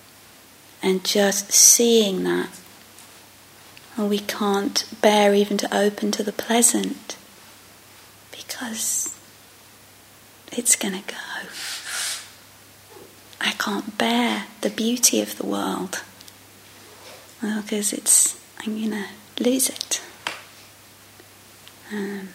And 0.83 1.05
just 1.05 1.53
seeing 1.53 2.25
that, 2.25 2.51
or 3.99 4.07
we 4.07 4.21
can't 4.21 4.85
bear 5.03 5.35
even 5.35 5.59
to 5.59 5.77
open 5.77 6.11
to 6.13 6.23
the 6.23 6.33
pleasant 6.33 7.17
because 8.31 9.19
it's 10.53 10.77
going 10.77 10.95
to 10.95 11.13
go. 11.13 11.17
I 13.41 13.53
can't 13.53 13.97
bear 13.99 14.47
the 14.61 14.71
beauty 14.71 15.21
of 15.21 15.37
the 15.37 15.47
world 15.47 16.03
because 17.41 17.93
it's, 17.93 18.39
I'm 18.59 18.79
going 18.79 18.91
to 18.91 19.07
lose 19.43 19.69
it. 19.69 20.01
Um, 21.93 22.29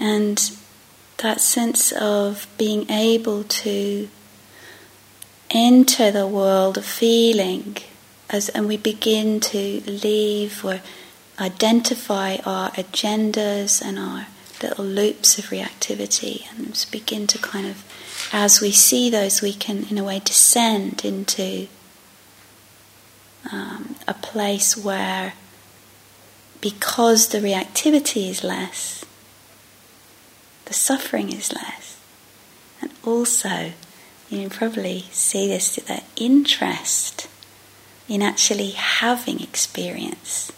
and 0.00 0.50
that 1.18 1.40
sense 1.40 1.90
of 1.92 2.46
being 2.56 2.88
able 2.90 3.44
to 3.44 4.08
enter 5.50 6.10
the 6.10 6.26
world 6.26 6.78
of 6.78 6.84
feeling 6.84 7.76
as 8.30 8.48
and 8.50 8.68
we 8.68 8.76
begin 8.76 9.40
to 9.40 9.80
leave 9.86 10.64
or 10.64 10.80
identify 11.40 12.36
our 12.44 12.70
agendas 12.72 13.82
and 13.82 13.98
our 13.98 14.26
little 14.62 14.84
loops 14.84 15.38
of 15.38 15.46
reactivity 15.46 16.48
and 16.50 16.86
begin 16.90 17.26
to 17.26 17.38
kind 17.38 17.66
of 17.66 17.84
as 18.32 18.60
we 18.60 18.70
see 18.72 19.08
those 19.08 19.40
we 19.40 19.52
can 19.52 19.86
in 19.90 19.98
a 19.98 20.04
way 20.04 20.18
descend 20.18 21.04
into 21.04 21.68
um, 23.52 23.96
a 24.06 24.14
place 24.14 24.76
where 24.76 25.34
because 26.60 27.28
the 27.28 27.38
reactivity 27.38 28.28
is 28.28 28.42
less, 28.42 29.04
the 30.64 30.74
suffering 30.74 31.32
is 31.32 31.52
less. 31.52 32.00
And 32.80 32.90
also, 33.04 33.72
you 34.28 34.40
can 34.40 34.50
probably 34.50 35.04
see 35.10 35.46
this 35.48 35.76
that 35.76 36.04
interest 36.16 37.28
in 38.08 38.22
actually 38.22 38.70
having 38.70 39.40
experience 39.40 40.50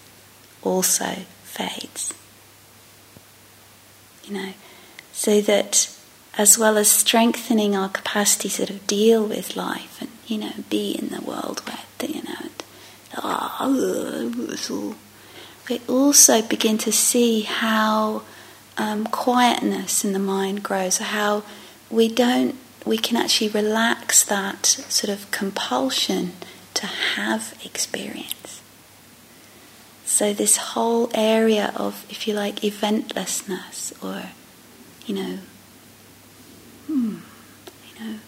also 0.62 1.16
fades. 1.42 2.14
You 4.30 4.36
know, 4.36 4.52
so 5.12 5.40
that 5.40 5.92
as 6.38 6.56
well 6.56 6.78
as 6.78 6.88
strengthening 6.88 7.74
our 7.74 7.88
capacity 7.88 8.48
to 8.48 8.54
sort 8.54 8.70
of 8.70 8.86
deal 8.86 9.26
with 9.26 9.56
life 9.56 10.00
and, 10.00 10.10
you 10.26 10.38
know, 10.38 10.52
be 10.70 10.92
in 10.92 11.08
the 11.08 11.20
world 11.20 11.60
where, 11.66 12.08
you 12.08 12.22
know, 12.22 12.48
oh, 13.22 14.32
it's 14.50 14.70
we 15.68 15.80
also 15.88 16.42
begin 16.42 16.78
to 16.78 16.92
see 16.92 17.42
how 17.42 18.22
um, 18.78 19.04
quietness 19.06 20.04
in 20.04 20.12
the 20.12 20.18
mind 20.18 20.62
grows, 20.62 20.98
how 20.98 21.42
we 21.90 22.08
don't, 22.08 22.56
we 22.86 22.98
can 22.98 23.16
actually 23.16 23.50
relax 23.50 24.24
that 24.24 24.64
sort 24.66 25.12
of 25.12 25.30
compulsion 25.30 26.32
to 26.74 26.86
have 26.86 27.58
experience. 27.64 28.62
So, 30.10 30.34
this 30.34 30.56
whole 30.56 31.08
area 31.14 31.72
of, 31.76 32.04
if 32.10 32.26
you 32.26 32.34
like, 32.34 32.56
eventlessness, 32.56 33.92
or, 34.04 34.30
you 35.06 35.14
know, 35.14 35.38
hmm, 36.88 37.18
you 37.86 38.04
know, 38.04 38.18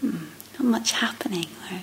hmm, 0.00 0.24
not 0.58 0.64
much 0.68 0.90
happening, 0.92 1.46
or, 1.70 1.80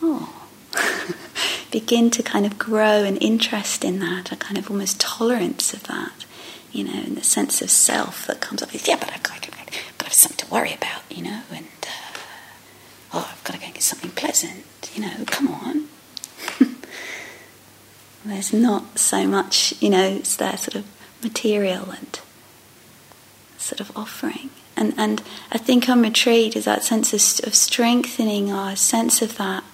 oh, 0.00 0.46
begin 1.72 2.08
to 2.10 2.22
kind 2.22 2.46
of 2.46 2.56
grow 2.56 3.02
an 3.02 3.16
interest 3.16 3.84
in 3.84 3.98
that, 3.98 4.30
a 4.30 4.36
kind 4.36 4.56
of 4.56 4.70
almost 4.70 5.00
tolerance 5.00 5.74
of 5.74 5.82
that, 5.88 6.24
you 6.70 6.84
know, 6.84 7.02
and 7.04 7.16
the 7.16 7.24
sense 7.24 7.60
of 7.60 7.68
self 7.68 8.28
that 8.28 8.40
comes 8.40 8.62
up. 8.62 8.70
Yeah, 8.72 8.96
but 8.96 9.12
I've 9.12 9.24
got, 9.24 9.46
but 9.98 10.06
I've 10.06 10.12
something 10.12 10.46
to 10.46 10.54
worry 10.54 10.72
about, 10.72 11.02
you 11.10 11.24
know, 11.24 11.42
and 11.50 11.66
uh, 11.82 12.18
oh, 13.12 13.28
I've 13.32 13.42
got 13.42 13.54
to 13.54 13.58
go 13.58 13.64
and 13.66 13.74
get 13.74 13.82
something 13.82 14.12
pleasant, 14.12 14.64
you 14.94 15.02
know. 15.02 15.24
Come 15.26 15.48
on. 15.48 15.88
There's 18.28 18.52
not 18.52 18.98
so 18.98 19.26
much, 19.26 19.74
you 19.80 19.90
know, 19.90 20.04
it's 20.04 20.36
there 20.36 20.56
sort 20.56 20.74
of 20.74 20.86
material 21.22 21.90
and 21.90 22.20
sort 23.56 23.80
of 23.80 23.96
offering. 23.96 24.50
And, 24.76 24.94
and 24.96 25.22
I 25.50 25.58
think 25.58 25.88
on 25.88 26.02
retreat 26.02 26.56
is 26.56 26.64
that 26.66 26.84
sense 26.84 27.12
of, 27.12 27.46
of 27.46 27.54
strengthening 27.54 28.52
our 28.52 28.76
sense 28.76 29.22
of 29.22 29.36
that 29.38 29.64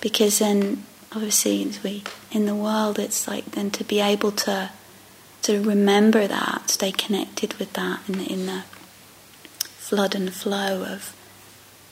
because 0.00 0.38
then 0.40 0.84
obviously 1.12 1.66
as 1.68 1.82
we 1.82 2.02
in 2.30 2.46
the 2.46 2.54
world 2.54 2.98
it's 2.98 3.26
like 3.26 3.44
then 3.52 3.70
to 3.70 3.84
be 3.84 4.00
able 4.00 4.30
to 4.30 4.70
to 5.42 5.62
remember 5.62 6.26
that 6.26 6.68
stay 6.68 6.92
connected 6.92 7.54
with 7.54 7.72
that 7.74 8.00
in 8.08 8.18
the, 8.18 8.24
in 8.24 8.46
the 8.46 8.62
flood 9.60 10.14
and 10.14 10.34
flow 10.34 10.82
of 10.82 11.14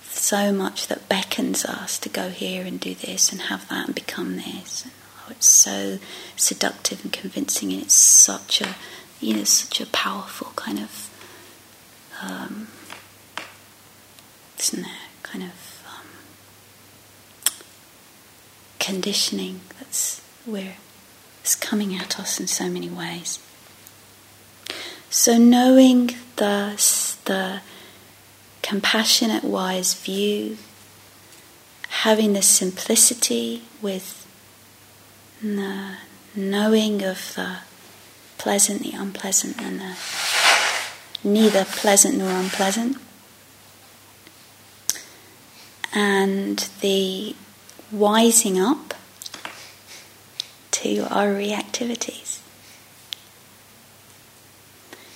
so 0.03 0.53
much 0.53 0.89
that 0.89 1.09
beckons 1.09 1.65
us 1.65 1.99
to 1.99 2.09
go 2.09 2.29
here 2.29 2.67
and 2.67 2.81
do 2.81 2.95
this 2.95 3.31
and 3.33 3.43
have 3.43 3.69
that 3.69 3.87
and 3.87 3.95
become 3.95 4.37
this 4.37 4.87
oh, 5.25 5.31
it's 5.31 5.47
so 5.47 5.99
seductive 6.37 7.03
and 7.03 7.13
convincing 7.13 7.73
and 7.73 7.83
it's 7.83 7.95
such 7.95 8.61
a 8.61 8.75
you 9.21 9.35
know 9.37 9.45
such 9.45 9.81
a 9.81 9.87
powerful 9.87 10.53
kind 10.57 10.79
of 10.79 11.11
um, 12.23 12.69
isn't 14.59 14.83
there 14.83 14.93
kind 15.23 15.45
of 15.45 15.75
conditioning 18.79 19.61
that's 19.79 20.21
where 20.45 20.77
it's 21.41 21.55
coming 21.55 21.95
at 21.95 22.19
us 22.19 22.39
in 22.39 22.47
so 22.47 22.69
many 22.69 22.89
ways. 22.89 23.39
So 25.11 25.39
knowing 25.39 26.09
the 26.37 26.75
the 27.25 27.61
compassionate, 28.63 29.45
wise 29.45 29.95
view, 29.95 30.59
having 31.89 32.33
this 32.35 32.49
simplicity 32.49 33.63
with 33.81 34.24
the 35.45 35.97
knowing 36.35 37.03
of 37.03 37.35
the 37.35 37.59
pleasant, 38.39 38.83
the 38.83 38.93
unpleasant, 38.93 39.61
and 39.61 39.81
the 39.81 39.97
neither 41.23 41.65
pleasant 41.65 42.17
nor 42.17 42.31
unpleasant, 42.31 42.97
and 45.93 46.69
the 46.81 47.37
wising 47.93 48.59
up 48.59 48.95
to 50.71 51.07
our 51.11 51.29
reactivities 51.29 52.41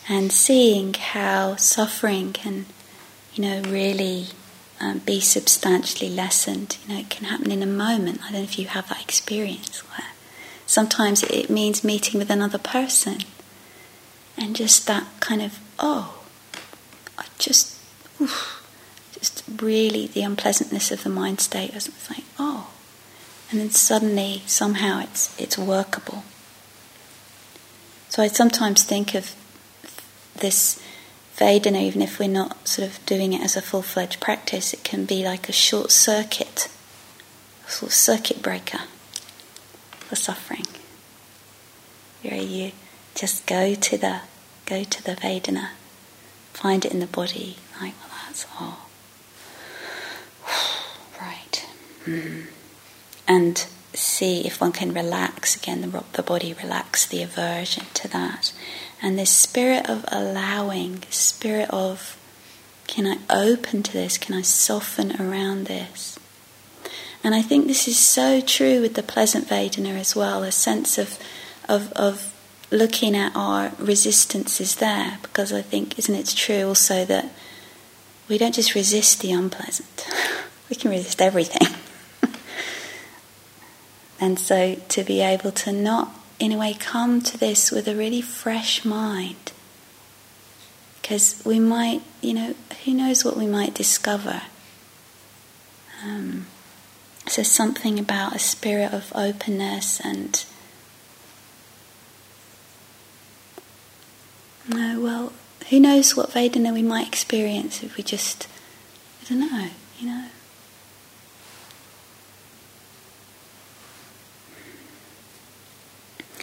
and 0.08 0.32
seeing 0.32 0.94
how 0.94 1.56
suffering 1.56 2.32
can, 2.32 2.64
you 3.34 3.42
know, 3.42 3.60
really 3.68 4.28
um, 4.80 4.98
be 5.00 5.20
substantially 5.20 6.08
lessened. 6.08 6.78
You 6.86 6.94
know, 6.94 7.00
it 7.00 7.10
can 7.10 7.26
happen 7.26 7.50
in 7.50 7.62
a 7.62 7.66
moment. 7.66 8.20
I 8.22 8.32
don't 8.32 8.32
know 8.34 8.42
if 8.42 8.58
you 8.58 8.66
have 8.68 8.88
that 8.88 9.02
experience 9.02 9.80
where 9.90 10.08
sometimes 10.68 11.22
it 11.24 11.48
means 11.48 11.82
meeting 11.82 12.20
with 12.20 12.30
another 12.30 12.58
person 12.58 13.18
and 14.36 14.54
just 14.54 14.86
that 14.86 15.06
kind 15.18 15.42
of, 15.42 15.58
oh, 15.78 16.22
I 17.16 17.24
just, 17.38 17.76
oof, 18.20 18.62
just 19.18 19.42
really 19.60 20.06
the 20.06 20.22
unpleasantness 20.22 20.92
of 20.92 21.02
the 21.02 21.10
mind 21.10 21.40
state. 21.40 21.74
It's 21.74 22.10
like, 22.10 22.24
oh, 22.38 22.70
and 23.50 23.58
then 23.58 23.70
suddenly 23.70 24.42
somehow 24.46 25.00
it's 25.00 25.34
it's 25.40 25.56
workable. 25.56 26.22
So 28.10 28.22
I 28.22 28.28
sometimes 28.28 28.84
think 28.84 29.14
of 29.14 29.34
this 30.36 30.80
Vedana, 31.36 31.80
even 31.80 32.02
if 32.02 32.18
we're 32.18 32.28
not 32.28 32.68
sort 32.68 32.88
of 32.88 33.04
doing 33.06 33.32
it 33.32 33.40
as 33.40 33.56
a 33.56 33.62
full 33.62 33.82
fledged 33.82 34.20
practice, 34.20 34.74
it 34.74 34.84
can 34.84 35.06
be 35.06 35.24
like 35.24 35.48
a 35.48 35.52
short 35.52 35.90
circuit, 35.90 36.68
a 37.66 37.70
sort 37.70 37.90
of 37.90 37.94
circuit 37.94 38.42
breaker 38.42 38.80
for 40.08 40.16
suffering. 40.16 40.66
Where 42.22 42.40
you 42.40 42.72
just 43.14 43.46
go 43.46 43.74
to 43.74 43.98
the 43.98 44.20
go 44.66 44.84
to 44.84 45.04
the 45.04 45.14
Vedana, 45.14 45.70
find 46.52 46.84
it 46.84 46.92
in 46.92 47.00
the 47.00 47.06
body, 47.06 47.56
like 47.80 47.94
well 48.00 48.18
that's 48.26 48.46
all. 48.58 48.88
right. 51.20 51.66
Mm. 52.06 52.46
And 53.26 53.66
see 53.92 54.46
if 54.46 54.60
one 54.60 54.72
can 54.72 54.94
relax 54.94 55.56
again 55.56 55.80
the, 55.80 56.04
the 56.12 56.22
body 56.22 56.54
relax 56.54 57.06
the 57.06 57.22
aversion 57.22 57.84
to 57.94 58.06
that 58.08 58.52
and 59.00 59.18
this 59.18 59.30
spirit 59.30 59.88
of 59.88 60.04
allowing, 60.08 61.02
spirit 61.10 61.70
of 61.70 62.16
can 62.86 63.06
I 63.06 63.18
open 63.28 63.82
to 63.82 63.92
this? 63.92 64.16
Can 64.16 64.34
I 64.34 64.42
soften 64.42 65.20
around 65.20 65.66
this? 65.66 66.17
And 67.24 67.34
I 67.34 67.42
think 67.42 67.66
this 67.66 67.88
is 67.88 67.98
so 67.98 68.40
true 68.40 68.80
with 68.80 68.94
the 68.94 69.02
pleasant 69.02 69.48
Vedana 69.48 69.98
as 69.98 70.14
well, 70.14 70.42
a 70.42 70.52
sense 70.52 70.98
of, 70.98 71.18
of, 71.68 71.92
of 71.92 72.34
looking 72.70 73.16
at 73.16 73.32
our 73.34 73.72
resistances 73.78 74.76
there, 74.76 75.18
because 75.22 75.52
I 75.52 75.62
think, 75.62 75.98
isn't 75.98 76.14
it 76.14 76.28
true 76.28 76.68
also 76.68 77.04
that 77.04 77.32
we 78.28 78.38
don't 78.38 78.54
just 78.54 78.74
resist 78.74 79.20
the 79.20 79.32
unpleasant, 79.32 80.06
we 80.70 80.76
can 80.76 80.90
resist 80.90 81.20
everything. 81.20 81.76
and 84.20 84.38
so 84.38 84.76
to 84.88 85.02
be 85.02 85.20
able 85.20 85.50
to 85.52 85.72
not 85.72 86.14
in 86.38 86.52
a 86.52 86.56
way, 86.56 86.74
come 86.74 87.20
to 87.20 87.36
this 87.36 87.70
with 87.70 87.88
a 87.88 87.94
really 87.94 88.20
fresh 88.20 88.84
mind. 88.84 89.52
Because 91.00 91.42
we 91.44 91.58
might, 91.58 92.02
you 92.20 92.34
know, 92.34 92.54
who 92.84 92.94
knows 92.94 93.24
what 93.24 93.36
we 93.36 93.46
might 93.46 93.74
discover. 93.74 94.42
Um, 96.04 96.46
so, 97.28 97.42
something 97.42 97.98
about 97.98 98.34
a 98.34 98.38
spirit 98.38 98.92
of 98.92 99.12
openness 99.14 100.00
and. 100.00 100.44
No, 104.68 105.00
well, 105.00 105.32
who 105.70 105.80
knows 105.80 106.16
what 106.16 106.30
Vedana 106.30 106.72
we 106.72 106.82
might 106.82 107.06
experience 107.06 107.82
if 107.82 107.96
we 107.96 108.02
just, 108.02 108.46
I 109.22 109.28
don't 109.28 109.40
know, 109.40 109.68
you 109.98 110.06
know. 110.06 110.26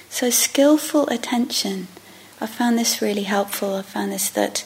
So, 0.09 0.29
skillful 0.29 1.07
attention. 1.09 1.87
I 2.39 2.47
found 2.47 2.77
this 2.77 3.01
really 3.01 3.23
helpful. 3.23 3.75
I 3.75 3.81
found 3.81 4.11
this 4.11 4.29
that 4.29 4.63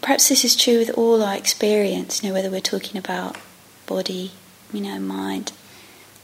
perhaps 0.00 0.28
this 0.28 0.44
is 0.44 0.56
true 0.56 0.78
with 0.78 0.90
all 0.96 1.22
our 1.22 1.36
experience, 1.36 2.22
you 2.22 2.28
know, 2.28 2.34
whether 2.34 2.50
we're 2.50 2.60
talking 2.60 2.96
about 2.96 3.36
body, 3.86 4.32
you 4.72 4.80
know, 4.80 4.98
mind, 4.98 5.52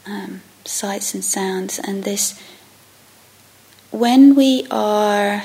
um, 0.07 0.43
sights 0.65 1.15
and 1.15 1.25
sounds, 1.25 1.79
and 1.79 2.05
this 2.05 2.39
when 3.91 4.35
we 4.35 4.67
are, 4.71 5.45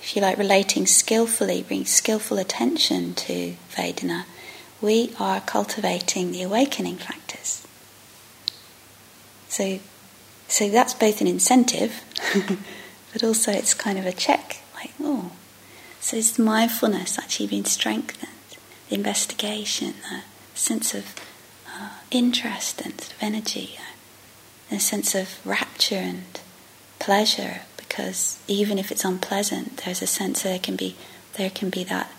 if 0.00 0.14
you 0.14 0.20
like, 0.20 0.36
relating 0.36 0.86
skillfully, 0.86 1.62
bring 1.62 1.86
skillful 1.86 2.38
attention 2.38 3.14
to 3.14 3.56
Vedana, 3.70 4.24
we 4.80 5.14
are 5.18 5.40
cultivating 5.40 6.32
the 6.32 6.42
awakening 6.42 6.96
factors. 6.96 7.66
So 9.48 9.80
so 10.48 10.68
that's 10.68 10.92
both 10.92 11.22
an 11.22 11.26
incentive, 11.26 12.02
but 13.12 13.24
also 13.24 13.52
it's 13.52 13.72
kind 13.72 13.98
of 13.98 14.04
a 14.04 14.12
check, 14.12 14.58
like, 14.74 14.92
oh, 15.00 15.32
so 15.98 16.18
is 16.18 16.38
mindfulness 16.38 17.18
actually 17.18 17.46
being 17.46 17.64
strengthened? 17.64 18.30
The 18.90 18.96
investigation, 18.96 19.94
the 20.10 20.20
sense 20.54 20.92
of 20.92 21.06
interest 22.12 22.80
and 22.80 23.00
sort 23.00 23.12
of 23.12 23.22
energy, 23.22 23.78
a 24.70 24.78
sense 24.78 25.14
of 25.14 25.44
rapture 25.44 25.96
and 25.96 26.40
pleasure, 26.98 27.62
because 27.76 28.38
even 28.46 28.78
if 28.78 28.90
it's 28.90 29.04
unpleasant, 29.04 29.78
there's 29.78 30.02
a 30.02 30.06
sense 30.06 30.42
that 30.42 30.48
there 30.50 30.58
can 30.58 30.76
be 30.76 30.96
there 31.34 31.50
can 31.50 31.70
be 31.70 31.82
that 31.84 32.10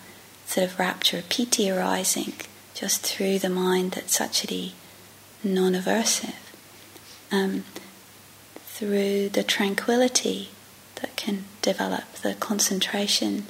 sort 0.46 0.66
of 0.66 0.78
rapture, 0.78 1.22
piti 1.28 1.70
arising 1.70 2.32
just 2.74 3.02
through 3.02 3.38
the 3.38 3.48
mind 3.48 3.92
that's 3.92 4.20
actually 4.20 4.74
non-aversive. 5.44 6.34
Um, 7.30 7.64
through 8.66 9.28
the 9.28 9.44
tranquility 9.44 10.48
that 10.96 11.14
can 11.16 11.44
develop, 11.62 12.12
the 12.22 12.34
concentration. 12.34 13.46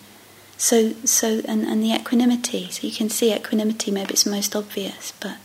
So, 0.58 0.92
so 1.04 1.40
and, 1.48 1.64
and 1.64 1.82
the 1.82 1.94
equanimity. 1.94 2.70
So 2.70 2.86
you 2.86 2.92
can 2.92 3.08
see 3.08 3.34
equanimity, 3.34 3.90
maybe 3.90 4.12
it's 4.12 4.26
most 4.26 4.54
obvious, 4.54 5.12
but 5.20 5.36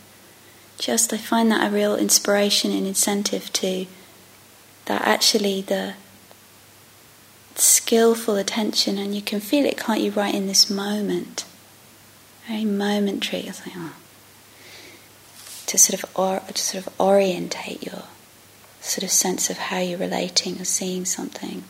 just 0.80 1.12
I 1.12 1.18
find 1.18 1.50
that 1.52 1.66
a 1.66 1.70
real 1.70 1.94
inspiration 1.94 2.72
and 2.72 2.86
incentive 2.86 3.52
to 3.52 3.86
that 4.86 5.02
actually 5.02 5.60
the 5.60 5.94
skillful 7.54 8.36
attention, 8.36 8.96
and 8.96 9.14
you 9.14 9.20
can 9.20 9.40
feel 9.40 9.66
it, 9.66 9.76
can't 9.76 10.00
you, 10.00 10.10
right 10.10 10.34
in 10.34 10.46
this 10.46 10.70
moment? 10.70 11.44
Very 12.48 12.64
momentary. 12.64 13.42
It's 13.42 13.64
like, 13.66 13.76
oh, 13.76 13.92
to 15.66 15.78
sort 15.78 16.02
of 16.02 16.18
or, 16.18 16.40
to 16.40 16.62
sort 16.62 16.86
of 16.86 17.00
orientate 17.00 17.84
your 17.84 18.04
sort 18.80 19.04
of 19.04 19.10
sense 19.10 19.50
of 19.50 19.58
how 19.58 19.78
you're 19.78 19.98
relating 19.98 20.58
or 20.58 20.64
seeing 20.64 21.04
something. 21.04 21.62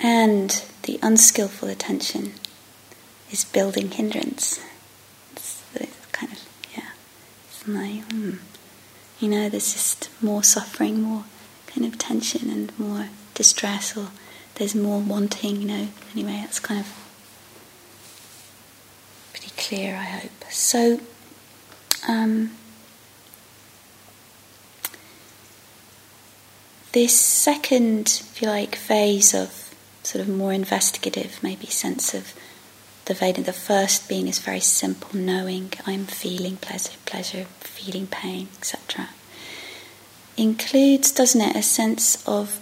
And 0.00 0.64
the 0.84 0.98
unskillful 1.02 1.68
attention 1.68 2.32
is 3.30 3.44
building 3.44 3.90
hindrance. 3.90 4.58
It's 5.32 5.62
kind 6.12 6.32
of, 6.32 6.38
yeah, 6.76 6.90
like, 7.66 8.08
mm, 8.08 8.38
you 9.20 9.28
know, 9.28 9.48
there's 9.48 9.72
just 9.72 10.10
more 10.22 10.42
suffering, 10.42 11.02
more 11.02 11.24
kind 11.66 11.86
of 11.86 11.98
tension, 11.98 12.50
and 12.50 12.78
more 12.78 13.08
distress, 13.34 13.96
or 13.96 14.08
there's 14.56 14.74
more 14.74 15.00
wanting, 15.00 15.62
you 15.62 15.68
know. 15.68 15.88
Anyway, 16.12 16.38
that's 16.40 16.60
kind 16.60 16.80
of 16.80 16.86
pretty 19.32 19.52
clear, 19.56 19.94
I 19.96 20.04
hope. 20.04 20.44
So, 20.50 21.00
um, 22.08 22.52
This 26.92 27.18
second, 27.18 28.20
if 28.20 28.42
you 28.42 28.48
like, 28.48 28.76
phase 28.76 29.32
of 29.32 29.74
sort 30.02 30.20
of 30.20 30.28
more 30.28 30.52
investigative, 30.52 31.42
maybe 31.42 31.66
sense 31.66 32.12
of 32.12 32.34
the 33.06 33.14
Veda, 33.14 33.42
the 33.42 33.52
first 33.52 34.08
being 34.08 34.28
is 34.28 34.38
very 34.38 34.60
simple 34.60 35.18
knowing 35.18 35.72
I'm 35.86 36.06
feeling 36.06 36.56
pleasure, 36.56 36.96
pleasure, 37.04 37.46
feeling 37.60 38.06
pain, 38.06 38.48
etc. 38.58 39.10
Includes, 40.36 41.10
doesn't 41.12 41.40
it, 41.40 41.56
a 41.56 41.62
sense 41.62 42.26
of 42.26 42.60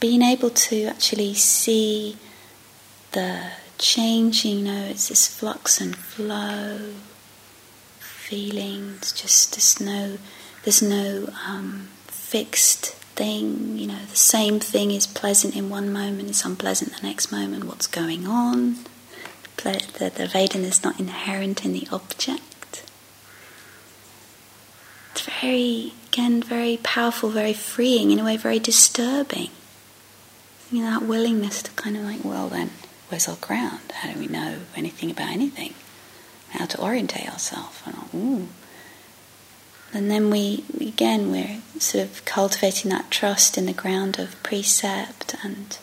being 0.00 0.22
able 0.22 0.50
to 0.50 0.84
actually 0.84 1.34
see 1.34 2.16
the 3.12 3.50
changing, 3.78 4.58
you 4.58 4.64
know, 4.64 4.84
it's 4.86 5.08
this 5.08 5.26
flux 5.26 5.80
and 5.80 5.94
flow, 5.96 6.92
feelings, 7.98 9.12
just 9.12 9.52
there's 9.52 9.80
no, 9.80 10.18
there's 10.64 10.82
no 10.82 11.28
um, 11.46 11.88
fixed 12.06 12.94
thing, 13.14 13.78
you 13.78 13.86
know, 13.86 14.04
the 14.10 14.16
same 14.16 14.58
thing 14.58 14.90
is 14.90 15.06
pleasant 15.06 15.54
in 15.54 15.70
one 15.70 15.92
moment, 15.92 16.28
it's 16.28 16.44
unpleasant 16.44 16.94
the 16.96 17.06
next 17.06 17.30
moment, 17.30 17.64
what's 17.64 17.86
going 17.86 18.26
on? 18.26 18.76
The, 19.58 20.10
the 20.14 20.26
Vedana 20.26 20.64
is 20.64 20.84
not 20.84 20.98
inherent 21.00 21.64
in 21.64 21.72
the 21.72 21.88
object. 21.90 22.84
It's 25.12 25.22
very, 25.40 25.94
again, 26.08 26.42
very 26.42 26.78
powerful, 26.82 27.30
very 27.30 27.54
freeing, 27.54 28.10
in 28.10 28.18
a 28.20 28.24
way, 28.24 28.36
very 28.36 28.58
disturbing. 28.58 29.50
You 30.70 30.82
know, 30.82 30.90
that 30.90 31.06
willingness 31.06 31.62
to 31.62 31.70
kind 31.72 31.96
of 31.96 32.02
like, 32.02 32.24
well, 32.24 32.48
then, 32.48 32.70
where's 33.08 33.28
our 33.28 33.36
ground? 33.36 33.80
How 33.92 34.12
do 34.12 34.18
we 34.18 34.26
know 34.26 34.58
anything 34.74 35.10
about 35.10 35.30
anything? 35.30 35.74
How 36.50 36.66
to 36.66 36.80
orientate 36.80 37.30
ourselves? 37.30 37.82
And, 37.86 38.48
and 39.92 40.10
then 40.10 40.30
we, 40.30 40.64
again, 40.80 41.30
we're 41.30 41.60
sort 41.78 42.04
of 42.04 42.24
cultivating 42.24 42.90
that 42.90 43.10
trust 43.10 43.56
in 43.56 43.66
the 43.66 43.72
ground 43.72 44.18
of 44.18 44.42
precept 44.42 45.34
and 45.42 45.78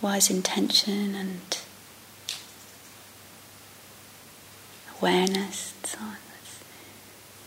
wise 0.00 0.30
intention 0.30 1.14
and 1.14 1.58
awareness 5.02 5.74
so. 5.82 5.98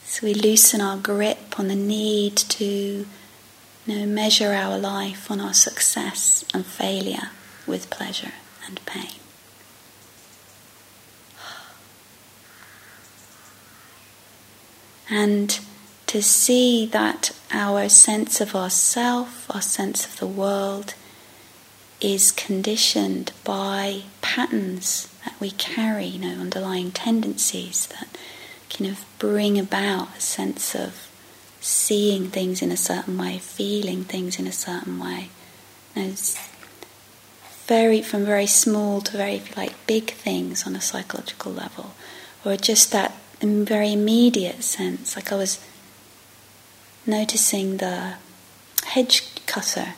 So 0.03 0.27
we 0.27 0.33
loosen 0.33 0.81
our 0.81 0.97
grip 0.97 1.57
on 1.59 1.67
the 1.67 1.75
need 1.75 2.35
to 2.35 2.65
you 2.65 3.05
know, 3.87 4.05
measure 4.05 4.53
our 4.53 4.77
life 4.77 5.31
on 5.31 5.39
our 5.39 5.53
success 5.53 6.45
and 6.53 6.65
failure 6.65 7.29
with 7.65 7.89
pleasure 7.89 8.33
and 8.67 8.83
pain. 8.85 9.11
And 15.09 15.59
to 16.07 16.21
see 16.21 16.85
that 16.87 17.31
our 17.51 17.89
sense 17.89 18.41
of 18.41 18.55
ourself, 18.55 19.49
our 19.53 19.61
sense 19.61 20.05
of 20.05 20.17
the 20.17 20.27
world, 20.27 20.93
is 22.01 22.31
conditioned 22.31 23.31
by 23.43 24.03
patterns 24.21 25.08
that 25.23 25.34
we 25.39 25.51
carry, 25.51 26.05
you 26.05 26.19
know, 26.19 26.39
underlying 26.41 26.91
tendencies 26.91 27.88
that 27.88 28.08
kind 28.69 28.89
of 28.89 29.05
bring 29.17 29.58
about 29.58 30.17
a 30.17 30.21
sense 30.21 30.75
of 30.75 31.10
seeing 31.62 32.29
things 32.29 32.62
in 32.62 32.71
a 32.71 32.77
certain 32.77 33.17
way, 33.17 33.38
feeling 33.38 34.03
things 34.03 34.38
in 34.38 34.45
a 34.45 34.51
certain 34.51 34.99
way. 34.99 35.29
Know, 35.95 36.13
very 37.65 38.01
from 38.01 38.25
very 38.25 38.45
small 38.45 39.01
to 39.01 39.17
very 39.17 39.41
like 39.55 39.73
big 39.88 40.12
things 40.12 40.67
on 40.67 40.75
a 40.75 40.81
psychological 40.81 41.51
level, 41.51 41.95
or 42.43 42.58
just 42.58 42.91
that 42.91 43.13
very 43.41 43.93
immediate 43.93 44.63
sense. 44.63 45.15
Like 45.15 45.31
I 45.31 45.36
was 45.36 45.60
noticing 47.08 47.77
the 47.77 48.15
hedge 48.84 49.23
cutter 49.45 49.93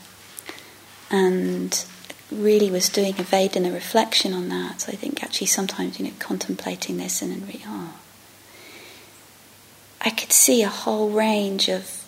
and 1.10 1.86
really 2.32 2.70
was 2.70 2.90
doing 2.90 3.14
a 3.14 3.24
Vedana 3.24 3.74
reflection 3.74 4.34
on 4.34 4.50
that. 4.50 4.82
So 4.82 4.92
I 4.92 4.96
think 4.96 5.24
actually 5.24 5.48
sometimes, 5.48 6.00
you 6.00 6.06
know, 6.06 6.14
contemplating 6.20 6.98
this 6.98 7.22
and 7.22 7.32
then 7.32 7.46
really, 7.48 7.64
oh, 7.66 7.94
I 10.02 10.10
could 10.10 10.32
see 10.32 10.62
a 10.62 10.70
whole 10.70 11.10
range 11.10 11.70
of 11.70 12.04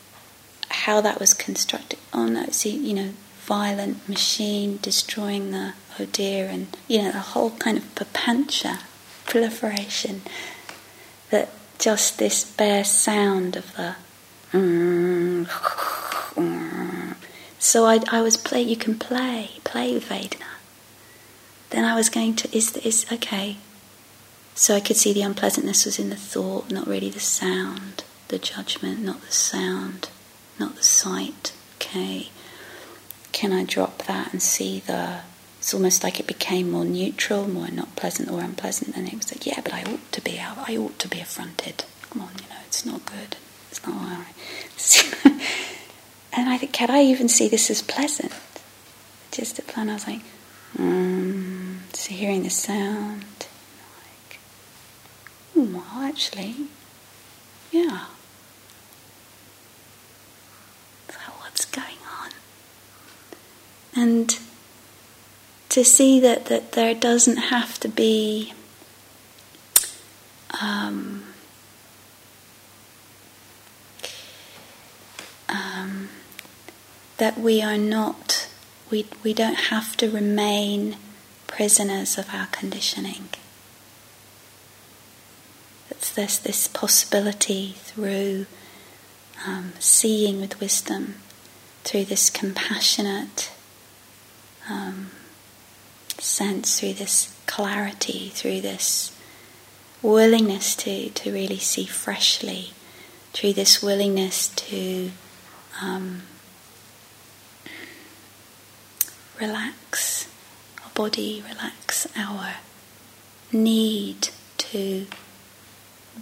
how 0.69 1.01
that 1.01 1.19
was 1.19 1.33
constructed. 1.33 1.99
Oh 2.13 2.25
no, 2.25 2.45
see, 2.51 2.75
you 2.75 2.93
know, 2.93 3.13
violent 3.45 4.07
machine 4.07 4.77
destroying 4.81 5.51
the 5.51 5.73
oh 5.99 6.05
dear, 6.05 6.47
and 6.47 6.67
you 6.88 7.01
know, 7.01 7.12
the 7.12 7.19
whole 7.19 7.51
kind 7.51 7.77
of 7.77 7.95
papancha 7.95 8.81
proliferation 9.25 10.21
that 11.31 11.49
just 11.79 12.19
this 12.19 12.43
bare 12.45 12.83
sound 12.83 13.55
of 13.55 13.75
the. 13.75 13.95
Mm, 14.51 15.47
so 17.60 17.86
I, 17.86 18.00
I 18.10 18.22
was 18.22 18.38
play. 18.38 18.62
You 18.62 18.78
can 18.78 18.98
play, 18.98 19.52
play 19.65 19.93
with 19.93 20.08
Vedana. 20.08 20.45
Then 21.69 21.86
I 21.86 21.93
was 21.93 22.10
going 22.10 22.36
to 22.38 22.58
is 22.58 22.76
is 22.78 23.06
okay. 23.12 23.58
So 24.56 24.76
I 24.76 24.80
could 24.80 24.98
see 24.98 25.13
the 25.13 25.22
unpleasantness 25.22 25.86
was 25.86 26.00
in 26.00 26.10
the 26.10 26.15
thought, 26.15 26.72
not 26.72 26.88
really 26.88 27.10
the 27.10 27.19
sound, 27.19 28.04
the 28.30 28.39
judgment, 28.39 29.00
not 29.02 29.22
the 29.22 29.32
sound, 29.32 30.10
not 30.60 30.76
the 30.76 30.84
sight. 30.84 31.54
Okay, 31.76 32.30
can 33.32 33.54
I 33.54 33.63
drop 33.63 34.04
that 34.04 34.32
and 34.34 34.41
see 34.41 34.80
the? 34.86 35.22
It's 35.60 35.74
almost 35.74 36.04
like 36.06 36.22
it 36.22 36.28
became 36.28 36.72
more 36.72 36.86
neutral, 36.86 37.45
more 37.48 37.69
not 37.69 37.95
pleasant 37.98 38.32
or 38.32 38.39
unpleasant, 38.41 38.95
and 38.95 39.08
it 39.08 39.15
was 39.15 39.32
like, 39.32 39.45
yeah, 39.45 39.60
but 39.62 39.74
I 39.74 39.84
ought 39.84 40.12
to 40.13 40.22
be. 40.22 40.39
I 40.39 40.78
ought 40.78 40.98
to 41.00 41.08
be 41.10 41.19
affronted. 41.19 41.84
Come 42.10 42.22
on, 42.22 42.32
you 42.36 42.50
know, 42.50 42.62
it's 42.65 42.86
not 42.86 43.06
good. 43.06 43.36
It's 43.69 43.86
not 43.86 43.95
all 43.95 44.17
right. 44.17 45.41
And 46.34 46.50
I 46.50 46.58
think, 46.58 46.74
can 46.74 46.89
I 46.92 47.02
even 47.02 47.28
see 47.28 47.48
this 47.48 47.70
as 47.70 47.82
pleasant? 47.82 48.34
Just 49.32 49.60
a 49.60 49.62
plan. 49.62 49.89
I 49.89 49.94
was 49.94 50.08
like, 50.08 50.22
mm, 50.78 51.78
so 51.94 52.12
hearing 52.13 52.44
the 52.44 52.50
sound, 52.50 53.26
like, 54.04 54.39
hmm, 55.54 55.74
well, 55.74 56.02
actually, 56.02 56.56
yeah. 57.72 58.06
So 61.10 61.18
what's 61.39 61.65
going 61.65 61.98
on? 62.22 62.32
And 63.96 64.39
to 65.70 65.84
see 65.84 66.20
that, 66.20 66.46
that 66.46 66.74
there 66.74 66.94
doesn't 66.96 67.38
have 67.38 67.80
to 67.80 67.88
be 67.88 68.54
um, 70.62 71.24
that 77.19 77.38
we 77.38 77.62
are 77.62 77.77
not, 77.77 78.49
we, 78.89 79.05
we 79.23 79.34
don't 79.34 79.67
have 79.69 79.95
to 79.97 80.10
remain 80.10 80.95
prisoners 81.47 82.17
of 82.17 82.34
our 82.34 82.47
conditioning. 82.47 83.29
That 85.89 85.99
there's 86.15 86.39
this 86.39 86.67
possibility 86.67 87.75
through 87.77 88.45
um, 89.45 89.73
seeing 89.79 90.39
with 90.39 90.60
wisdom, 90.62 91.15
through 91.84 92.05
this 92.05 92.29
compassionate 92.29 93.51
um, 94.69 95.12
sense, 96.17 96.79
through 96.79 96.93
this 96.93 97.38
clarity, 97.47 98.29
through 98.29 98.62
this 98.62 99.15
willingness 100.01 100.73
to, 100.75 101.10
to 101.10 101.34
really 101.34 101.58
see 101.58 101.86
freshly, 101.86 102.71
through 103.34 103.53
this 103.53 103.84
willingness 103.84 104.47
to 104.49 105.12
um, 105.82 106.21
relax 109.39 110.28
our 110.84 110.91
body, 110.93 111.43
relax 111.47 112.08
our 112.17 112.56
need 113.52 114.30
to 114.58 115.08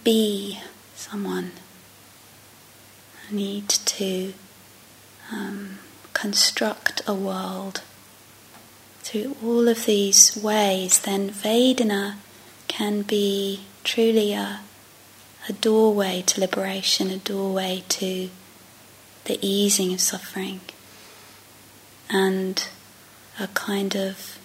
be 0.03 0.59
someone, 0.95 1.51
a 3.29 3.33
need 3.33 3.69
to 3.69 4.33
um, 5.31 5.79
construct 6.13 7.01
a 7.07 7.13
world. 7.13 7.81
Through 8.99 9.37
all 9.43 9.67
of 9.67 9.85
these 9.85 10.35
ways, 10.35 10.99
then 10.99 11.29
Vedana 11.29 12.15
can 12.67 13.01
be 13.01 13.61
truly 13.83 14.33
a, 14.33 14.61
a 15.47 15.53
doorway 15.53 16.23
to 16.27 16.41
liberation, 16.41 17.09
a 17.09 17.17
doorway 17.17 17.83
to 17.89 18.29
the 19.25 19.39
easing 19.41 19.93
of 19.93 20.01
suffering. 20.01 20.59
And 22.09 22.67
a 23.39 23.47
kind 23.49 23.95
of 23.95 24.37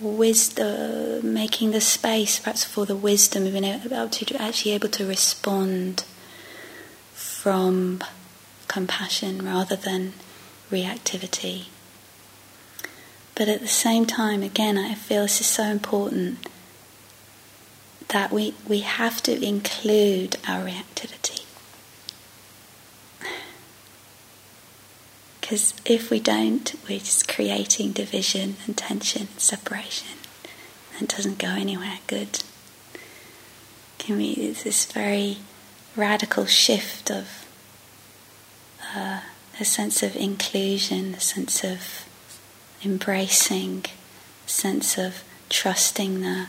wisdom, 0.00 1.32
making 1.32 1.70
the 1.70 1.80
space 1.80 2.38
perhaps 2.38 2.64
for 2.64 2.86
the 2.86 2.96
wisdom 2.96 3.46
of 3.46 3.52
being 3.52 3.64
able 3.64 4.08
to 4.08 4.36
actually 4.42 4.72
able 4.72 4.88
to 4.88 5.06
respond 5.06 6.04
from 7.14 8.02
compassion 8.68 9.44
rather 9.44 9.76
than 9.76 10.12
reactivity. 10.70 11.66
But 13.34 13.48
at 13.48 13.60
the 13.60 13.68
same 13.68 14.06
time, 14.06 14.42
again, 14.42 14.76
I 14.76 14.94
feel 14.94 15.22
this 15.22 15.40
is 15.40 15.46
so 15.46 15.64
important 15.64 16.46
that 18.08 18.30
we, 18.30 18.54
we 18.68 18.80
have 18.80 19.22
to 19.22 19.44
include 19.44 20.36
our 20.46 20.64
reactivity. 20.64 21.41
Because 25.52 25.74
if 25.84 26.08
we 26.08 26.18
don't, 26.18 26.74
we're 26.88 26.98
just 26.98 27.28
creating 27.28 27.92
division 27.92 28.56
and 28.64 28.74
tension, 28.74 29.28
and 29.30 29.38
separation, 29.38 30.16
and 30.94 31.02
it 31.02 31.14
doesn't 31.14 31.36
go 31.36 31.48
anywhere 31.48 31.98
good. 32.06 32.42
Can 33.98 34.16
we? 34.16 34.30
It's 34.30 34.62
this 34.62 34.86
very 34.86 35.36
radical 35.94 36.46
shift 36.46 37.10
of 37.10 37.46
uh, 38.96 39.20
a 39.60 39.64
sense 39.66 40.02
of 40.02 40.16
inclusion, 40.16 41.12
a 41.12 41.20
sense 41.20 41.62
of 41.62 42.06
embracing, 42.82 43.84
a 44.46 44.48
sense 44.48 44.96
of 44.96 45.22
trusting 45.50 46.22
the 46.22 46.46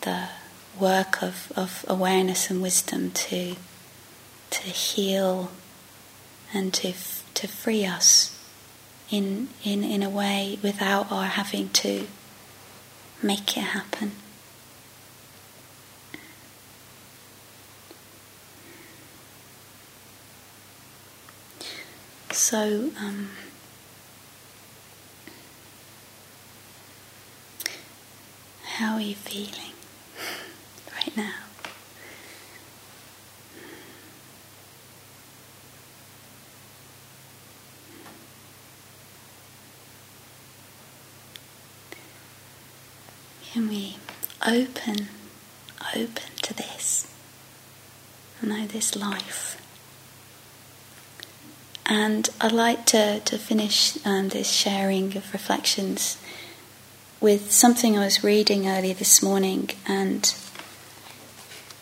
the 0.00 0.30
work 0.76 1.22
of, 1.22 1.52
of 1.54 1.84
awareness 1.86 2.50
and 2.50 2.60
wisdom 2.60 3.12
to 3.12 3.54
to 4.50 4.62
heal 4.62 5.52
and 6.52 6.74
to 6.74 6.92
to 7.38 7.46
free 7.46 7.86
us 7.86 8.36
in, 9.10 9.48
in, 9.62 9.84
in 9.84 10.02
a 10.02 10.10
way 10.10 10.58
without 10.60 11.12
our 11.12 11.26
having 11.26 11.68
to 11.68 12.08
make 13.22 13.56
it 13.56 13.60
happen. 13.60 14.10
So, 22.32 22.90
um, 22.98 23.30
how 28.64 28.94
are 28.94 29.00
you 29.00 29.14
feeling 29.14 29.74
right 30.92 31.16
now? 31.16 31.34
Can 43.52 43.68
we 43.70 43.96
open, 44.48 45.08
open 45.94 46.30
to 46.42 46.54
this? 46.54 47.08
and 48.40 48.50
know 48.50 48.66
this 48.66 48.96
life. 48.96 49.56
And 51.86 52.28
I'd 52.40 52.52
like 52.52 52.84
to, 52.86 53.20
to 53.20 53.38
finish 53.38 54.04
um, 54.04 54.28
this 54.28 54.50
sharing 54.50 55.16
of 55.16 55.32
reflections 55.32 56.18
with 57.20 57.50
something 57.50 57.98
I 57.98 58.04
was 58.04 58.22
reading 58.22 58.68
earlier 58.68 58.94
this 58.94 59.22
morning, 59.22 59.70
and 59.86 60.32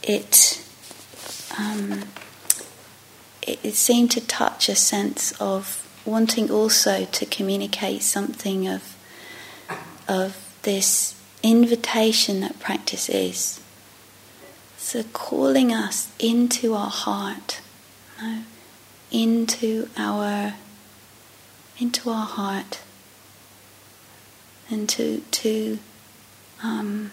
it, 0.03 0.65
um, 1.59 2.05
it, 3.43 3.59
it 3.63 3.75
seemed 3.75 4.13
to 4.13 4.21
touch 4.27 4.69
a 4.69 4.77
sense 4.77 5.33
of 5.41 5.83
wanting 6.07 6.51
also 6.51 7.05
to 7.05 7.27
communicate 7.27 8.03
something 8.03 8.69
of 8.69 8.93
of 10.09 10.57
this 10.63 11.16
invitation 11.43 12.41
that 12.41 12.59
practice 12.59 13.09
is. 13.09 13.61
So 14.77 15.03
calling 15.13 15.73
us 15.73 16.13
into 16.19 16.75
our 16.75 16.91
heart, 16.91 17.61
you 18.21 18.27
know, 18.27 18.43
into 19.11 19.89
our 19.97 20.55
into 21.79 22.11
our 22.11 22.27
heart, 22.27 22.81
and 24.71 24.89
to 24.91 25.21
to 25.31 25.79
um, 26.63 27.11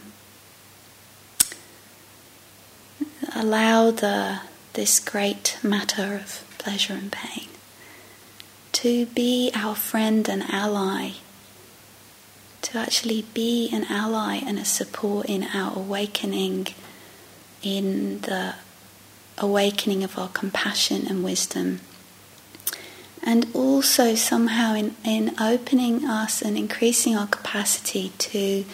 allow 3.35 3.91
the 3.91 4.39
this 4.73 4.99
great 4.99 5.57
matter 5.63 6.15
of 6.15 6.45
pleasure 6.57 6.93
and 6.93 7.11
pain 7.11 7.47
to 8.71 9.05
be 9.07 9.51
our 9.53 9.75
friend 9.75 10.27
and 10.27 10.43
ally 10.49 11.11
to 12.63 12.77
actually 12.77 13.25
be 13.33 13.69
an 13.71 13.85
ally 13.89 14.37
and 14.37 14.57
a 14.57 14.65
support 14.65 15.27
in 15.27 15.43
our 15.53 15.77
awakening, 15.77 16.67
in 17.61 18.21
the 18.21 18.55
awakening 19.37 20.03
of 20.03 20.17
our 20.17 20.29
compassion 20.29 21.05
and 21.07 21.23
wisdom. 21.23 21.81
And 23.21 23.47
also, 23.53 24.15
somehow, 24.15 24.75
in, 24.75 24.95
in 25.05 25.35
opening 25.39 26.05
us 26.05 26.41
and 26.41 26.57
increasing 26.57 27.15
our 27.15 27.27
capacity 27.27 28.11
to 28.17 28.65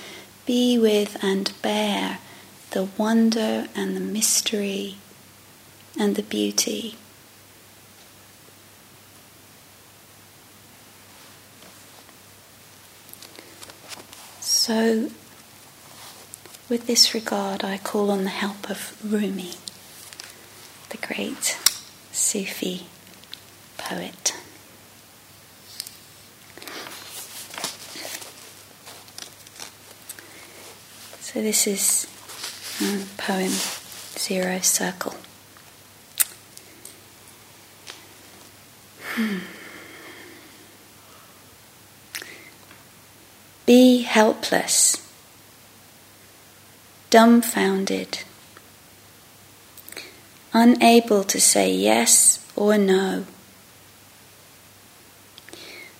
be 0.46 0.78
with 0.80 1.24
and 1.24 1.54
bear 1.62 2.18
the 2.72 2.88
wonder 2.98 3.68
and 3.76 3.96
the 3.96 4.00
mystery 4.00 4.96
and 6.00 6.16
the 6.16 6.24
beauty 6.24 6.96
So, 14.70 15.10
with 16.70 16.86
this 16.86 17.16
regard, 17.16 17.64
I 17.64 17.80
call 17.80 18.12
on 18.12 18.24
the 18.24 18.30
help 18.30 18.70
of 18.70 18.96
Rumi, 19.04 19.54
the 20.90 20.98
great 20.98 21.58
Sufi 22.12 22.86
poet. 23.80 24.36
So, 31.20 31.42
this 31.42 31.66
is 31.66 32.06
um, 32.80 33.08
poem 33.18 33.50
Zero 34.20 34.60
Circle. 34.60 35.16
Hmm. 39.16 39.40
Be 43.66 44.02
helpless, 44.20 44.98
dumbfounded, 47.10 48.20
unable 50.52 51.24
to 51.24 51.40
say 51.40 51.74
yes 51.74 52.46
or 52.54 52.78
no. 52.78 53.24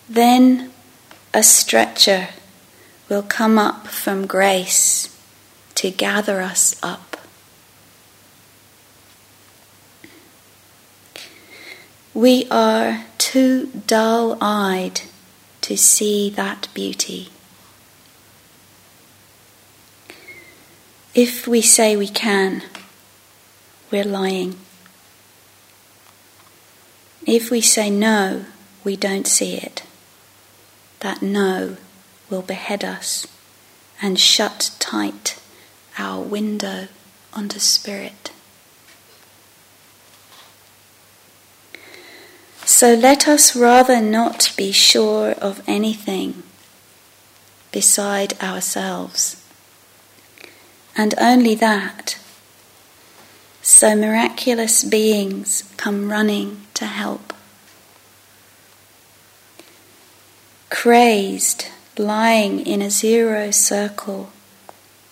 Then 0.10 0.74
a 1.34 1.44
stretcher 1.44 2.28
will 3.08 3.24
come 3.24 3.58
up 3.58 3.88
from 3.88 4.28
grace 4.28 5.18
to 5.76 5.90
gather 5.90 6.42
us 6.42 6.76
up. 6.84 7.16
We 12.14 12.50
are 12.52 13.06
too 13.18 13.68
dull 13.88 14.38
eyed 14.42 15.04
to 15.62 15.78
see 15.78 16.30
that 16.32 16.68
beauty. 16.74 17.30
If 21.22 21.50
we 21.50 21.62
say 21.62 21.98
we 21.98 22.08
can, 22.08 22.64
we're 23.92 24.06
lying. 24.06 24.56
If 27.28 27.52
we 27.52 27.60
say 27.60 27.90
no, 27.90 28.46
we 28.86 28.96
don't 28.96 29.28
see 29.28 29.56
it. 29.56 29.84
That 31.02 31.22
no 31.22 31.76
will 32.30 32.42
behead 32.42 32.86
us 32.86 33.28
and 34.02 34.18
shut 34.18 34.72
tight 34.80 35.38
our 35.98 36.22
window 36.22 36.88
onto 37.34 37.60
spirit. 37.60 38.32
So 42.64 42.94
let 42.94 43.28
us 43.28 43.58
rather 43.58 44.00
not 44.00 44.54
be 44.56 44.72
sure 44.72 45.32
of 45.32 45.62
anything 45.68 46.44
beside 47.74 48.42
ourselves 48.42 49.39
and 51.00 51.16
only 51.18 51.56
that. 51.56 52.20
So 53.62 53.96
miraculous 53.96 54.84
beings 54.84 55.64
come 55.78 56.12
running 56.12 56.68
to 56.74 56.86
help. 56.86 57.32
Crazed, 60.70 61.68
lying 61.98 62.60
in 62.60 62.82
a 62.82 62.90
zero 62.90 63.50
circle, 63.50 64.32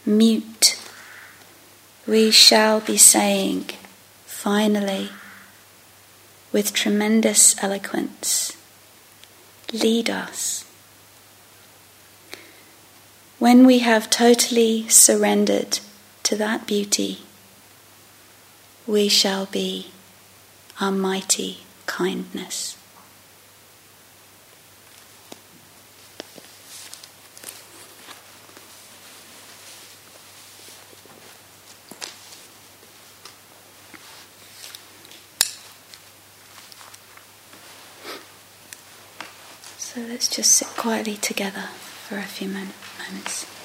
mute, 0.06 0.78
we 2.06 2.32
shall 2.32 2.82
be 2.82 2.98
saying, 2.98 3.70
finally, 4.26 5.08
with 6.52 6.74
tremendous 6.74 7.56
eloquence, 7.64 8.58
lead 9.72 10.10
us. 10.10 10.67
When 13.40 13.68
we 13.68 13.80
have 13.80 14.10
totally 14.10 14.90
surrendered 14.90 15.80
to 16.24 16.36
that 16.38 16.66
beauty, 16.66 17.20
we 18.88 19.10
shall 19.10 19.46
be 19.46 19.92
our 20.82 20.92
mighty 20.92 21.60
kindness. 21.86 22.78
So 39.78 40.02
let's 40.02 40.28
just 40.28 40.52
sit 40.54 40.70
quietly 40.70 41.18
together 41.18 41.70
for 42.08 42.18
a 42.18 42.24
few 42.24 42.48
moments 42.48 42.87
moments. 43.10 43.57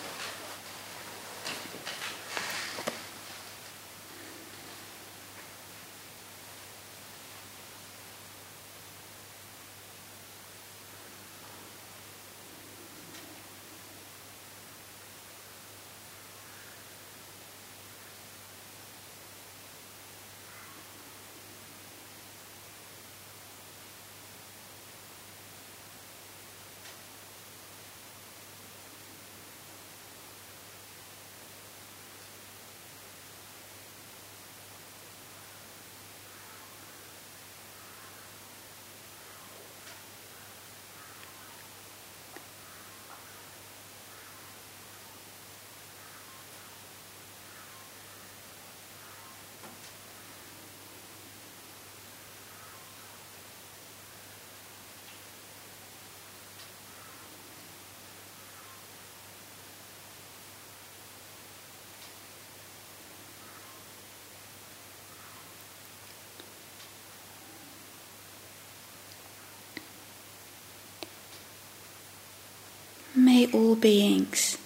May 73.42 73.50
all 73.50 73.74
beings 73.74 74.56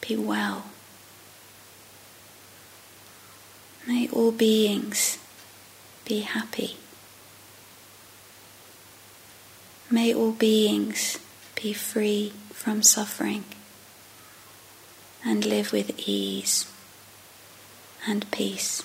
be 0.00 0.14
well. 0.14 0.66
May 3.88 4.08
all 4.08 4.30
beings 4.30 5.18
be 6.04 6.20
happy. 6.20 6.76
May 9.90 10.14
all 10.14 10.30
beings 10.30 11.18
be 11.60 11.72
free 11.72 12.32
from 12.52 12.84
suffering 12.84 13.42
and 15.24 15.44
live 15.44 15.72
with 15.72 15.98
ease 16.08 16.70
and 18.06 18.30
peace. 18.30 18.84